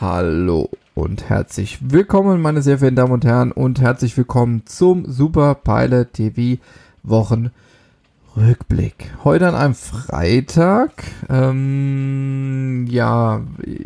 Hallo 0.00 0.70
und 0.94 1.28
herzlich 1.28 1.92
willkommen, 1.92 2.40
meine 2.40 2.62
sehr 2.62 2.78
verehrten 2.78 2.96
Damen 2.96 3.12
und 3.12 3.26
Herren, 3.26 3.52
und 3.52 3.82
herzlich 3.82 4.16
willkommen 4.16 4.62
zum 4.64 5.04
Super 5.04 5.54
Pilot 5.54 6.14
TV 6.14 6.62
Wochenrückblick. 7.02 9.12
Heute 9.24 9.46
an 9.46 9.54
einem 9.54 9.74
Freitag. 9.74 10.92
Ähm, 11.28 12.86
ja, 12.88 13.42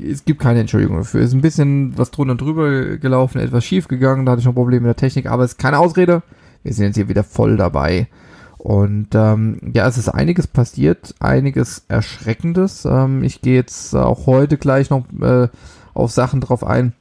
es 0.09 0.25
gibt 0.25 0.41
keine 0.41 0.61
Entschuldigung 0.61 0.99
dafür. 0.99 1.21
Ist 1.21 1.33
ein 1.33 1.41
bisschen 1.41 1.98
was 1.98 2.12
drunter 2.12 2.31
und 2.31 2.41
drüber 2.41 2.96
gelaufen, 2.96 3.41
etwas 3.41 3.65
schief 3.65 3.89
gegangen, 3.89 4.25
da 4.25 4.31
hatte 4.33 4.39
ich 4.39 4.46
noch 4.46 4.55
Probleme 4.55 4.87
mit 4.87 4.96
der 4.96 5.09
Technik, 5.09 5.27
aber 5.27 5.43
es 5.43 5.55
ist 5.55 5.59
keine 5.59 5.81
Ausrede. 5.81 6.23
Wir 6.62 6.75
sind 6.75 6.87
jetzt 6.87 6.95
hier 6.95 7.09
wieder 7.09 7.25
voll 7.25 7.57
dabei. 7.57 8.07
Und 8.57 9.09
ähm, 9.15 9.59
ja, 9.75 9.89
es 9.89 9.99
ist 9.99 10.11
einiges 10.11 10.46
passiert, 10.46 11.12
einiges 11.19 11.87
Erschreckendes. 11.89 12.85
Ähm, 12.85 13.25
ich 13.25 13.43
gehe 13.43 13.57
jetzt 13.57 13.96
auch 13.96 14.27
heute 14.27 14.59
gleich 14.59 14.91
noch 14.91 15.07
äh, 15.21 15.49
auf 15.95 16.11
Sachen 16.11 16.41
drauf 16.41 16.65
ein, 16.65 16.93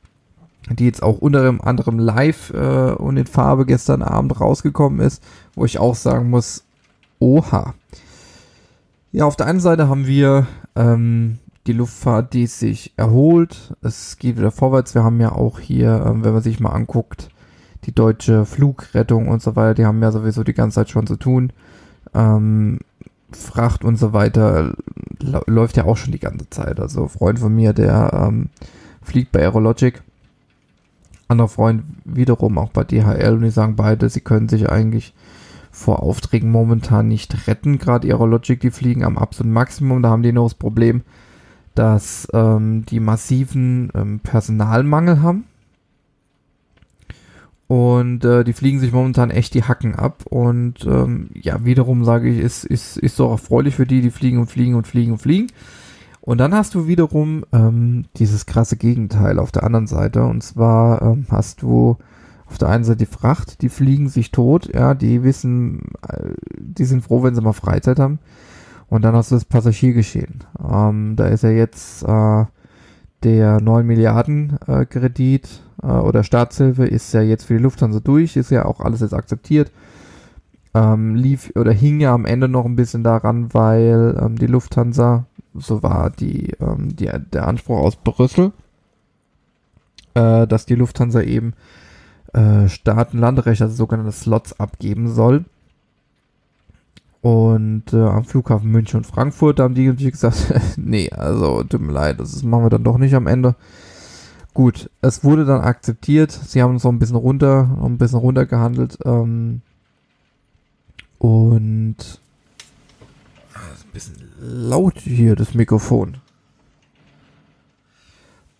die 0.69 0.85
jetzt 0.85 1.03
auch 1.03 1.17
unter 1.17 1.55
anderem 1.65 1.99
live 1.99 2.51
äh, 2.53 2.93
und 2.93 3.17
in 3.17 3.25
Farbe 3.25 3.65
gestern 3.65 4.01
Abend 4.01 4.39
rausgekommen 4.39 4.99
ist, 5.01 5.23
wo 5.55 5.65
ich 5.65 5.79
auch 5.79 5.95
sagen 5.95 6.29
muss, 6.29 6.63
oha. 7.19 7.73
Ja, 9.11 9.25
auf 9.25 9.35
der 9.35 9.47
einen 9.47 9.59
Seite 9.59 9.89
haben 9.89 10.07
wir 10.07 10.47
ähm, 10.75 11.39
die 11.67 11.73
Luftfahrt, 11.73 12.33
die 12.33 12.47
sich 12.47 12.93
erholt. 12.97 13.75
Es 13.81 14.17
geht 14.17 14.37
wieder 14.37 14.51
vorwärts. 14.51 14.95
Wir 14.95 15.03
haben 15.03 15.21
ja 15.21 15.31
auch 15.31 15.59
hier, 15.59 16.03
ähm, 16.05 16.23
wenn 16.23 16.33
man 16.33 16.41
sich 16.41 16.59
mal 16.59 16.71
anguckt, 16.71 17.29
die 17.85 17.93
deutsche 17.93 18.45
Flugrettung 18.45 19.27
und 19.27 19.41
so 19.41 19.55
weiter, 19.55 19.73
die 19.75 19.85
haben 19.85 20.01
ja 20.01 20.11
sowieso 20.11 20.43
die 20.43 20.53
ganze 20.53 20.75
Zeit 20.75 20.89
schon 20.89 21.07
zu 21.07 21.15
tun. 21.15 21.51
Ähm, 22.13 22.79
Fracht 23.31 23.83
und 23.83 23.97
so 23.97 24.13
weiter 24.13 24.73
läuft 25.19 25.77
ja 25.77 25.85
auch 25.85 25.97
schon 25.97 26.11
die 26.11 26.19
ganze 26.19 26.49
Zeit. 26.49 26.79
Also 26.79 27.07
Freund 27.07 27.39
von 27.39 27.53
mir, 27.53 27.73
der 27.73 28.11
ähm, 28.13 28.49
fliegt 29.03 29.31
bei 29.31 29.39
Aerologic. 29.39 30.01
Anderer 31.27 31.47
Freund 31.47 31.83
wiederum 32.05 32.57
auch 32.57 32.69
bei 32.69 32.83
DHL 32.83 33.33
und 33.33 33.41
die 33.41 33.49
sagen 33.49 33.75
beide, 33.75 34.09
sie 34.09 34.21
können 34.21 34.49
sich 34.49 34.69
eigentlich 34.69 35.13
vor 35.71 36.03
Aufträgen 36.03 36.51
momentan 36.51 37.07
nicht 37.07 37.47
retten. 37.47 37.79
Gerade 37.79 38.07
Aerologic, 38.07 38.59
die 38.59 38.71
fliegen 38.71 39.03
am 39.03 39.17
absoluten 39.17 39.53
Maximum. 39.53 40.03
Da 40.03 40.09
haben 40.09 40.23
die 40.23 40.31
noch 40.31 40.45
das 40.45 40.53
Problem, 40.53 41.01
dass 41.73 42.27
ähm, 42.33 42.85
die 42.85 42.99
massiven 42.99 43.91
ähm, 43.95 44.19
Personalmangel 44.19 45.21
haben. 45.21 45.45
Und 47.67 48.23
äh, 48.23 48.43
die 48.43 48.53
fliegen 48.53 48.79
sich 48.79 48.91
momentan 48.91 49.31
echt 49.31 49.55
die 49.55 49.63
Hacken 49.63 49.95
ab. 49.95 50.25
Und 50.29 50.85
ähm, 50.85 51.31
ja, 51.33 51.65
wiederum 51.65 52.05
sage 52.05 52.29
ich, 52.29 52.37
ist, 52.37 52.65
ist, 52.65 52.97
ist 52.97 53.15
so 53.15 53.27
erfreulich 53.29 53.73
für 53.73 53.87
die, 53.87 54.01
die 54.01 54.11
fliegen 54.11 54.37
und 54.37 54.51
fliegen 54.51 54.75
und 54.75 54.85
fliegen 54.85 55.13
und 55.13 55.17
fliegen. 55.17 55.47
Und 56.25 56.37
dann 56.37 56.53
hast 56.53 56.73
du 56.73 56.87
wiederum 56.87 57.43
ähm, 57.51 58.05
dieses 58.15 58.45
krasse 58.45 58.77
Gegenteil 58.77 59.39
auf 59.39 59.51
der 59.51 59.63
anderen 59.63 59.87
Seite. 59.87 60.23
Und 60.23 60.41
zwar 60.41 61.01
ähm, 61.01 61.25
hast 61.29 61.61
du 61.61 61.97
auf 62.45 62.57
der 62.57 62.69
einen 62.69 62.85
Seite 62.85 62.99
die 62.99 63.05
Fracht, 63.07 63.61
die 63.61 63.67
fliegen 63.67 64.07
sich 64.07 64.31
tot, 64.31 64.73
ja, 64.73 64.93
die 64.93 65.21
wissen, 65.23 65.81
äh, 66.07 66.29
die 66.57 66.85
sind 66.85 67.03
froh, 67.03 67.23
wenn 67.23 67.35
sie 67.35 67.41
mal 67.41 67.51
Freizeit 67.51 67.99
haben. 67.99 68.19
Und 68.87 69.01
dann 69.01 69.13
hast 69.17 69.31
du 69.31 69.35
das 69.35 69.43
Passagiergeschehen. 69.43 70.45
Ähm, 70.65 71.17
da 71.17 71.25
ist 71.25 71.43
ja 71.43 71.49
jetzt 71.49 72.03
äh, 72.03 72.45
der 73.23 73.59
9 73.59 73.85
Milliarden 73.85 74.57
äh, 74.65 74.85
Kredit 74.85 75.61
äh, 75.81 75.87
oder 75.87 76.23
Staatshilfe 76.23 76.85
ist 76.85 77.13
ja 77.13 77.21
jetzt 77.21 77.43
für 77.43 77.57
die 77.57 77.63
Lufthansa 77.63 77.99
durch, 77.99 78.37
ist 78.37 78.49
ja 78.49 78.63
auch 78.63 78.79
alles 78.79 79.01
jetzt 79.01 79.13
akzeptiert. 79.13 79.73
Ähm, 80.73 81.15
lief 81.15 81.51
oder 81.55 81.73
hing 81.73 81.99
ja 81.99 82.13
am 82.13 82.25
Ende 82.25 82.47
noch 82.47 82.63
ein 82.63 82.77
bisschen 82.77 83.03
daran, 83.03 83.53
weil 83.53 84.17
ähm, 84.21 84.37
die 84.37 84.47
Lufthansa 84.47 85.25
so 85.53 85.83
war 85.83 86.09
die, 86.09 86.51
ähm, 86.59 86.95
die, 86.95 87.09
der 87.31 87.47
Anspruch 87.47 87.79
aus 87.79 87.95
Brüssel, 87.95 88.51
äh, 90.13 90.47
dass 90.47 90.65
die 90.65 90.75
Lufthansa 90.75 91.21
eben 91.21 91.53
äh, 92.33 92.67
Staaten-Landerecht, 92.67 93.61
also 93.61 93.75
sogenannte 93.75 94.11
Slots 94.11 94.59
abgeben 94.59 95.09
soll. 95.09 95.45
Und 97.21 97.93
äh, 97.93 98.03
am 98.03 98.25
Flughafen 98.25 98.69
München 98.69 98.97
und 98.97 99.05
Frankfurt 99.05 99.59
haben 99.59 99.75
die 99.75 99.87
natürlich 99.87 100.13
gesagt, 100.13 100.53
nee, 100.77 101.09
also 101.09 101.63
tut 101.63 101.81
mir 101.81 101.93
leid, 101.93 102.19
das 102.19 102.43
machen 102.43 102.65
wir 102.65 102.69
dann 102.69 102.83
doch 102.83 102.97
nicht 102.97 103.13
am 103.15 103.27
Ende. 103.27 103.55
Gut, 104.53 104.89
es 105.01 105.23
wurde 105.23 105.45
dann 105.45 105.61
akzeptiert. 105.61 106.31
Sie 106.31 106.61
haben 106.61 106.73
uns 106.73 106.83
noch 106.83 106.91
ein 106.91 106.99
bisschen 106.99 107.15
runter, 107.15 107.63
noch 107.77 107.85
ein 107.85 107.97
bisschen 107.97 108.19
runtergehandelt. 108.19 108.99
Ähm, 109.05 109.61
und 111.17 111.95
ist 111.97 113.85
ein 113.85 113.91
bisschen 113.93 114.15
laut 114.43 114.99
hier, 114.99 115.35
das 115.35 115.53
Mikrofon. 115.53 116.17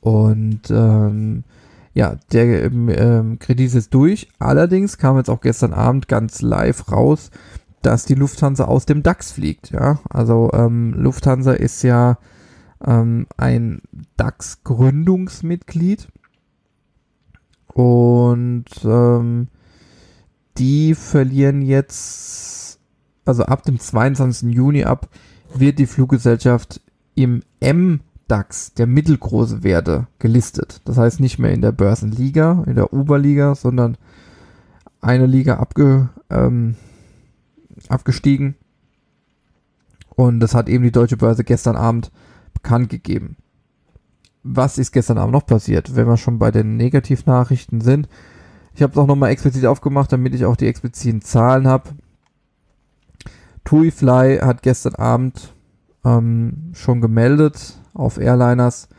Und 0.01 0.69
ähm, 0.69 1.44
ja, 1.94 2.16
der 2.31 2.66
ähm, 2.71 3.38
Kredit 3.39 3.73
ist 3.73 3.93
durch. 3.93 4.29
Allerdings 4.39 4.97
kam 4.97 5.17
jetzt 5.17 5.29
auch 5.29 5.41
gestern 5.41 5.73
Abend 5.73 6.07
ganz 6.07 6.41
live 6.41 6.91
raus, 6.91 7.29
dass 7.81 8.05
die 8.05 8.16
Lufthansa 8.16 8.66
aus 8.66 8.85
dem 8.85 9.03
DAX 9.03 9.31
fliegt. 9.31 9.72
Ja, 9.72 9.99
also 10.09 10.49
ähm, 10.53 10.93
Lufthansa 10.93 11.53
ist 11.53 11.83
ja 11.83 12.17
ähm, 12.85 13.27
ein 13.38 13.81
DAX-Gründungsmitglied 14.17 16.07
und 17.73 18.66
ähm, 18.83 19.47
die 20.57 20.95
verlieren 20.95 21.61
jetzt, 21.61 22.79
also 23.25 23.43
ab 23.43 23.63
dem 23.63 23.79
22. 23.79 24.53
Juni 24.53 24.83
ab, 24.83 25.09
wird 25.59 25.80
die 25.80 25.86
Fluggesellschaft 25.86 26.81
im 27.16 27.44
MDAX, 27.62 28.74
der 28.74 28.88
mittelgroße 28.88 29.64
Werte, 29.64 30.08
gelistet. 30.19 30.81
Das 30.86 30.97
heißt 30.97 31.19
nicht 31.19 31.40
mehr 31.40 31.52
in 31.52 31.62
der 31.62 31.72
Börsenliga, 31.72 32.64
in 32.66 32.75
der 32.75 32.94
Oberliga, 32.94 33.56
sondern 33.56 33.97
eine 35.02 35.25
Liga 35.25 35.58
abge, 35.58 36.09
ähm, 36.30 36.75
abgestiegen. 37.90 38.56
Und 40.16 40.40
das 40.40 40.53
hat 40.53 40.69
eben 40.69 40.84
die 40.84 40.91
deutsche 40.91 41.18
Börse 41.18 41.44
gestern 41.44 41.75
Abend 41.75 42.12
bekannt 42.53 42.90
gegeben. 42.90 43.35
Was 44.44 44.78
ist 44.78 44.91
gestern 44.91 45.18
Abend 45.18 45.34
noch 45.34 45.46
passiert, 45.46 45.96
wenn 45.96 46.08
wir 46.08 46.18
schon 46.18 46.40
bei 46.40 46.52
den 46.52 46.78
Negativnachrichten 46.78 47.81
sind? 47.81 48.08
Ich 48.75 48.81
habe 48.81 48.91
es 48.91 48.97
auch 48.97 49.08
nochmal 49.08 49.31
explizit 49.31 49.66
aufgemacht, 49.66 50.12
damit 50.12 50.34
ich 50.34 50.46
auch 50.46 50.56
die 50.56 50.68
expliziten 50.68 51.22
Zahlen 51.22 51.68
habe. 51.68 51.91
TuiFly 53.63 54.40
hat 54.41 54.62
gestern 54.62 54.96
Abend 54.96 55.53
ähm, 56.06 56.72
schon 56.74 57.01
gemeldet 57.01 57.79
auf 57.94 58.18
Airliners, 58.18 58.90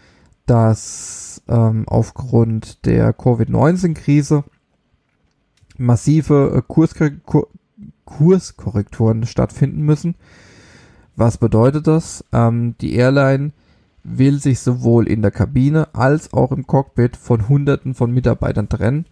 dass 0.46 1.42
ähm, 1.48 1.84
aufgrund 1.86 2.84
der 2.86 3.12
Covid-19-Krise 3.12 4.44
massive 5.76 6.54
äh, 6.56 6.62
Kurskorrektur 6.66 7.48
Kurskorrekturen 8.04 9.24
stattfinden 9.24 9.82
müssen. 9.82 10.14
Was 11.16 11.38
bedeutet 11.38 11.86
das? 11.86 12.24
Ähm, 12.32 12.74
die 12.80 12.94
Airline 12.94 13.52
will 14.02 14.40
sich 14.40 14.60
sowohl 14.60 15.08
in 15.08 15.22
der 15.22 15.30
Kabine 15.30 15.88
als 15.94 16.32
auch 16.34 16.52
im 16.52 16.66
Cockpit 16.66 17.16
von 17.16 17.48
Hunderten 17.48 17.94
von 17.94 18.12
Mitarbeitern 18.12 18.68
trennen 18.68 19.06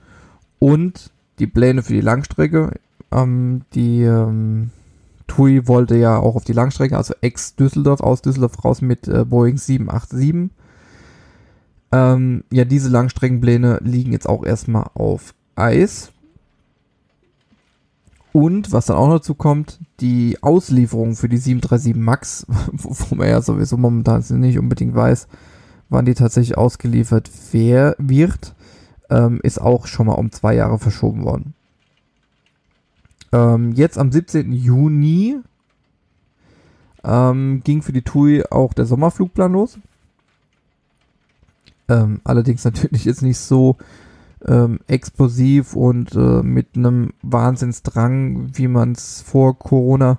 und 0.59 1.11
die 1.39 1.47
Pläne 1.47 1.83
für 1.83 1.95
die 1.95 2.03
Langstrecke, 2.03 2.73
ähm, 3.11 3.62
die 3.75 4.03
ähm, 4.03 4.71
TUI 5.32 5.66
wollte 5.66 5.97
ja 5.97 6.19
auch 6.19 6.37
auf 6.37 6.44
die 6.44 6.53
Langstrecke, 6.53 6.97
also 6.97 7.15
ex-Düsseldorf, 7.22 8.00
aus 8.00 8.20
Düsseldorf 8.20 8.62
raus 8.65 8.82
mit 8.82 9.09
äh, 9.09 9.25
Boeing 9.25 9.56
787. 9.56 10.50
Ähm, 11.91 12.44
ja, 12.53 12.65
diese 12.65 12.91
Langstreckenpläne 12.91 13.81
liegen 13.82 14.12
jetzt 14.12 14.28
auch 14.28 14.44
erstmal 14.44 14.91
auf 14.94 15.34
Eis. 15.56 16.12
Und 18.32 18.72
was 18.72 18.87
dann 18.87 18.97
auch 18.97 19.10
dazu 19.10 19.34
kommt, 19.34 19.78
die 20.00 20.38
Auslieferung 20.43 21.16
für 21.16 21.28
die 21.28 21.38
737 21.38 21.97
MAX, 21.97 22.47
wo 22.72 23.14
man 23.14 23.28
ja 23.28 23.41
sowieso 23.41 23.78
momentan 23.78 24.22
nicht 24.41 24.59
unbedingt 24.59 24.94
weiß, 24.94 25.28
wann 25.88 26.04
die 26.04 26.14
tatsächlich 26.14 26.59
ausgeliefert 26.59 27.31
wer 27.53 27.94
wird, 27.99 28.55
ähm, 29.08 29.40
ist 29.43 29.61
auch 29.61 29.87
schon 29.87 30.06
mal 30.06 30.14
um 30.14 30.31
zwei 30.31 30.55
Jahre 30.55 30.78
verschoben 30.78 31.25
worden. 31.25 31.55
Ähm, 33.32 33.73
jetzt 33.73 33.99
am 33.99 34.12
17. 34.12 34.52
Juni 34.52 35.38
ähm, 37.05 37.62
ging 37.64 37.82
für 37.82 37.93
die 37.93 38.02
TUI 38.02 38.44
auch 38.50 38.73
der 38.75 38.87
Sommerflugplan 38.87 39.52
los. 39.52 39.79
Ähm, 41.88 42.20
allerdings 42.25 42.64
natürlich 42.64 43.05
jetzt 43.05 43.23
nicht 43.23 43.38
so 43.38 43.76
ähm, 44.46 44.81
explosiv 44.87 45.75
und 45.75 46.14
äh, 46.14 46.43
mit 46.43 46.76
einem 46.76 47.12
Wahnsinnsdrang, 47.23 48.50
wie 48.56 48.69
man 48.69 48.93
es 48.93 49.23
vor 49.23 49.58
Corona 49.58 50.19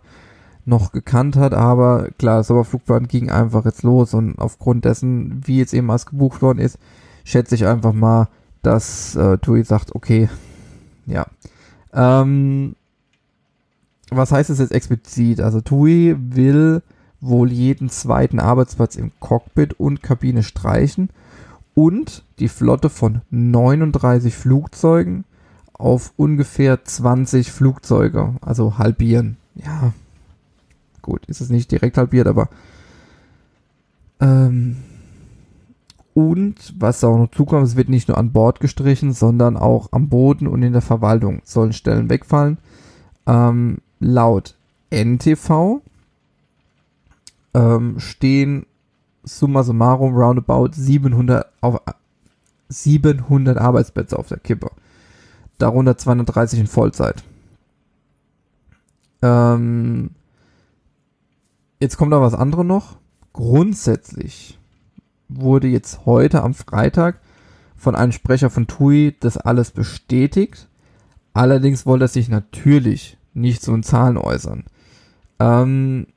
noch 0.66 0.92
gekannt 0.92 1.36
hat. 1.36 1.54
Aber 1.54 2.10
klar, 2.18 2.38
das 2.38 2.48
Sommerflugplan 2.48 3.08
ging 3.08 3.30
einfach 3.30 3.66
jetzt 3.66 3.84
los 3.84 4.14
und 4.14 4.40
aufgrund 4.40 4.86
dessen, 4.86 5.42
wie 5.46 5.58
jetzt 5.58 5.74
eben 5.74 5.92
als 5.92 6.06
gebucht 6.06 6.42
worden 6.42 6.60
ist, 6.60 6.78
schätze 7.24 7.56
ich 7.56 7.66
einfach 7.66 7.94
mal, 7.94 8.28
dass 8.62 9.16
äh, 9.16 9.38
TUI 9.38 9.64
sagt, 9.64 9.94
okay, 9.94 10.30
ja. 11.06 11.26
Ähm, 11.94 12.76
was 14.18 14.32
heißt 14.32 14.50
das 14.50 14.60
jetzt 14.60 14.72
explizit? 14.72 15.42
Also 15.42 15.62
TUI 15.62 16.16
will 16.18 16.82
wohl 17.22 17.52
jeden 17.52 17.90
zweiten 17.90 18.40
Arbeitsplatz 18.40 18.96
im 18.96 19.12
Cockpit 19.20 19.80
und 19.80 20.04
Kabine 20.04 20.44
streichen 20.44 21.10
und 21.74 22.24
die 22.40 22.50
Flotte 22.50 22.90
von 22.90 23.22
39 23.30 24.36
Flugzeugen 24.36 25.24
auf 25.74 26.14
ungefähr 26.18 26.84
20 26.84 27.52
Flugzeuge, 27.52 28.36
also 28.42 28.78
halbieren. 28.78 29.38
Ja, 29.56 29.94
gut, 31.02 31.26
ist 31.26 31.42
es 31.42 31.50
nicht 31.50 31.72
direkt 31.72 31.98
halbiert, 31.98 32.28
aber 32.28 32.50
ähm, 34.20 34.78
und 36.14 36.76
was 36.78 37.04
auch 37.04 37.18
noch 37.18 37.32
zukommt, 37.32 37.66
es 37.66 37.76
wird 37.76 37.90
nicht 37.90 38.08
nur 38.08 38.18
an 38.18 38.32
Bord 38.32 38.60
gestrichen, 38.60 39.14
sondern 39.14 39.58
auch 39.58 39.90
am 39.92 40.10
Boden 40.10 40.48
und 40.48 40.62
in 40.62 40.74
der 40.74 40.82
Verwaltung 40.82 41.42
sollen 41.44 41.74
Stellen 41.74 42.10
wegfallen. 42.10 42.60
Ähm, 43.26 43.80
laut 44.04 44.56
NTV 44.92 45.82
ähm, 47.54 48.00
stehen 48.00 48.66
summa 49.24 49.64
summarum 49.64 50.16
roundabout 50.16 50.72
700, 50.74 51.48
auf, 51.62 51.82
700 52.70 53.58
Arbeitsplätze 53.58 54.18
auf 54.18 54.28
der 54.28 54.40
Kippe. 54.40 54.72
Darunter 55.58 55.98
230 55.98 56.60
in 56.60 56.68
Vollzeit. 56.68 57.24
Ähm, 59.22 60.12
jetzt 61.80 61.98
kommt 61.98 62.12
da 62.12 62.22
was 62.22 62.34
anderes 62.34 62.66
noch. 62.66 62.98
Grundsätzlich 63.32 64.60
wurde 65.30 65.68
jetzt 65.68 66.06
heute 66.06 66.44
am 66.44 66.54
Freitag 66.54 67.20
von 67.78 67.96
einem 67.96 68.12
Sprecher 68.12 68.50
von 68.50 68.68
TUI 68.68 69.16
das 69.20 69.38
alles 69.38 69.72
bestätigt. 69.72 70.68
Allerdings 71.34 71.86
wollte 71.86 72.06
er 72.06 72.10
sich 72.10 72.30
natürlich 72.30 73.18
nicht 73.34 73.62
so 73.62 73.74
in 73.74 73.84
Zahlen 73.84 74.18
äußern. 74.18 74.66
Ähm, 75.40 76.08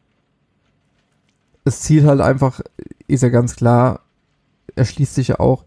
das 1.65 1.81
Ziel 1.81 2.07
halt 2.07 2.21
einfach 2.21 2.61
ist 3.09 3.23
ja 3.23 3.29
ganz 3.29 3.57
klar, 3.57 4.01
erschließt 4.75 5.15
sich 5.15 5.29
ja 5.29 5.41
auch, 5.41 5.65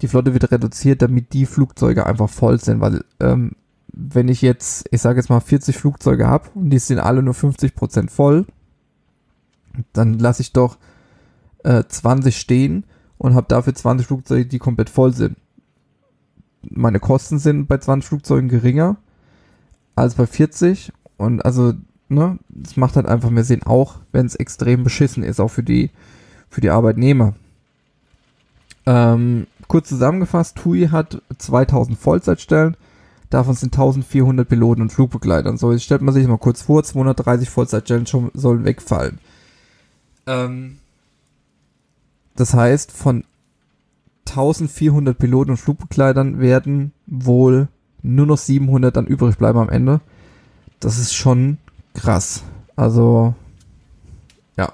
die 0.00 0.08
Flotte 0.08 0.32
wird 0.32 0.50
reduziert, 0.50 1.02
damit 1.02 1.32
die 1.32 1.46
Flugzeuge 1.46 2.06
einfach 2.06 2.28
voll 2.28 2.60
sind, 2.60 2.80
weil 2.80 3.04
ähm, 3.20 3.52
wenn 3.92 4.28
ich 4.28 4.42
jetzt, 4.42 4.86
ich 4.90 5.00
sage 5.00 5.18
jetzt 5.18 5.30
mal 5.30 5.40
40 5.40 5.76
Flugzeuge 5.76 6.26
habe 6.26 6.50
und 6.54 6.70
die 6.70 6.78
sind 6.78 6.98
alle 6.98 7.22
nur 7.22 7.34
50% 7.34 8.10
voll, 8.10 8.46
dann 9.92 10.18
lasse 10.18 10.42
ich 10.42 10.52
doch 10.52 10.78
äh, 11.64 11.84
20 11.86 12.36
stehen 12.36 12.84
und 13.18 13.34
habe 13.34 13.46
dafür 13.48 13.74
20 13.74 14.06
Flugzeuge, 14.06 14.46
die 14.46 14.58
komplett 14.58 14.90
voll 14.90 15.14
sind. 15.14 15.36
Meine 16.68 17.00
Kosten 17.00 17.38
sind 17.38 17.68
bei 17.68 17.78
20 17.78 18.08
Flugzeugen 18.08 18.48
geringer 18.48 18.96
als 19.96 20.14
bei 20.14 20.26
40 20.26 20.92
und 21.16 21.44
also 21.44 21.74
ne, 22.08 22.38
das 22.48 22.76
macht 22.76 22.96
halt 22.96 23.06
einfach 23.06 23.30
mehr 23.30 23.44
Sinn, 23.44 23.62
auch 23.64 23.96
wenn 24.12 24.26
es 24.26 24.36
extrem 24.36 24.84
beschissen 24.84 25.22
ist, 25.22 25.40
auch 25.40 25.50
für 25.50 25.62
die, 25.62 25.90
für 26.48 26.60
die 26.60 26.70
Arbeitnehmer. 26.70 27.34
Ähm, 28.84 29.46
kurz 29.66 29.88
zusammengefasst, 29.88 30.56
TUI 30.56 30.88
hat 30.88 31.20
2000 31.38 31.98
Vollzeitstellen, 31.98 32.76
davon 33.30 33.54
sind 33.54 33.74
1400 33.74 34.48
Piloten 34.48 34.82
und 34.82 34.92
Flugbegleitern. 34.92 35.56
So, 35.56 35.72
jetzt 35.72 35.84
stellt 35.84 36.02
man 36.02 36.14
sich 36.14 36.26
mal 36.28 36.38
kurz 36.38 36.62
vor, 36.62 36.84
230 36.84 37.50
Vollzeitstellen 37.50 38.06
schon, 38.06 38.30
sollen 38.34 38.64
wegfallen. 38.64 39.18
Ähm, 40.26 40.78
das 42.36 42.54
heißt, 42.54 42.92
von 42.92 43.24
1400 44.28 45.18
Piloten 45.18 45.52
und 45.52 45.56
Flugbegleitern 45.56 46.38
werden 46.40 46.92
wohl 47.06 47.68
nur 48.02 48.26
noch 48.26 48.38
700 48.38 48.96
dann 48.96 49.06
übrig 49.06 49.36
bleiben 49.36 49.58
am 49.58 49.68
Ende. 49.68 50.00
Das 50.80 50.98
ist 50.98 51.14
schon 51.14 51.58
krass. 51.94 52.44
Also, 52.76 53.34
ja. 54.56 54.72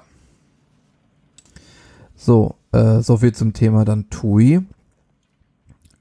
So, 2.15 2.55
äh, 2.71 3.01
so 3.01 3.17
viel 3.17 3.33
zum 3.33 3.53
Thema 3.53 3.85
dann 3.85 4.09
TUI. 4.09 4.61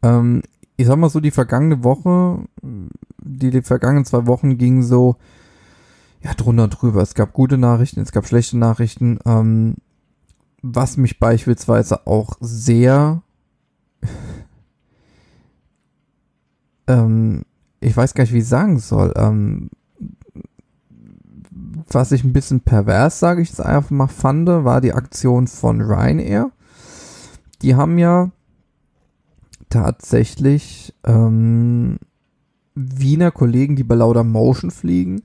Ähm, 0.02 0.42
ich 0.76 0.86
sag 0.86 0.96
mal 0.96 1.10
so, 1.10 1.20
die 1.20 1.30
vergangene 1.30 1.84
Woche, 1.84 2.44
die, 3.22 3.50
die 3.50 3.62
vergangenen 3.62 4.04
zwei 4.04 4.26
Wochen 4.26 4.58
gingen 4.58 4.82
so, 4.82 5.16
ja, 6.22 6.34
drunter 6.34 6.64
und 6.64 6.70
drüber. 6.70 7.02
Es 7.02 7.14
gab 7.14 7.32
gute 7.32 7.58
Nachrichten, 7.58 8.00
es 8.00 8.12
gab 8.12 8.26
schlechte 8.26 8.58
Nachrichten. 8.58 9.19
Ähm, 9.24 9.76
was 10.62 10.96
mich 10.96 11.19
beispielsweise 11.19 12.06
auch 12.06 12.36
sehr, 12.40 13.22
ähm, 16.93 17.43
ich 17.81 17.97
weiß 17.97 18.15
gar 18.15 18.25
nicht, 18.25 18.33
wie 18.33 18.39
ich 18.39 18.49
sagen 18.49 18.79
soll, 18.79 19.12
ähm, 19.17 19.71
was 21.91 22.12
ich 22.12 22.25
ein 22.25 22.33
bisschen 22.33 22.61
pervers, 22.61 23.19
sage 23.19 23.43
ich 23.43 23.49
jetzt 23.49 23.61
einfach 23.61 23.91
mal, 23.91 24.09
fand, 24.09 24.49
war 24.49 24.81
die 24.81 24.93
Aktion 24.93 25.47
von 25.47 25.81
Ryanair. 25.81 26.50
Die 27.61 27.75
haben 27.75 27.99
ja 27.99 28.31
tatsächlich 29.69 30.94
ähm, 31.05 31.99
Wiener 32.75 33.31
Kollegen, 33.31 33.77
die 33.77 33.85
bei 33.85 33.94
Lauder 33.94 34.25
Motion 34.25 34.71
fliegen, 34.71 35.23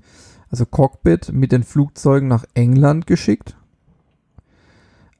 also 0.50 0.66
Cockpit, 0.66 1.32
mit 1.34 1.52
den 1.52 1.64
Flugzeugen 1.64 2.28
nach 2.28 2.46
England 2.54 3.08
geschickt. 3.08 3.58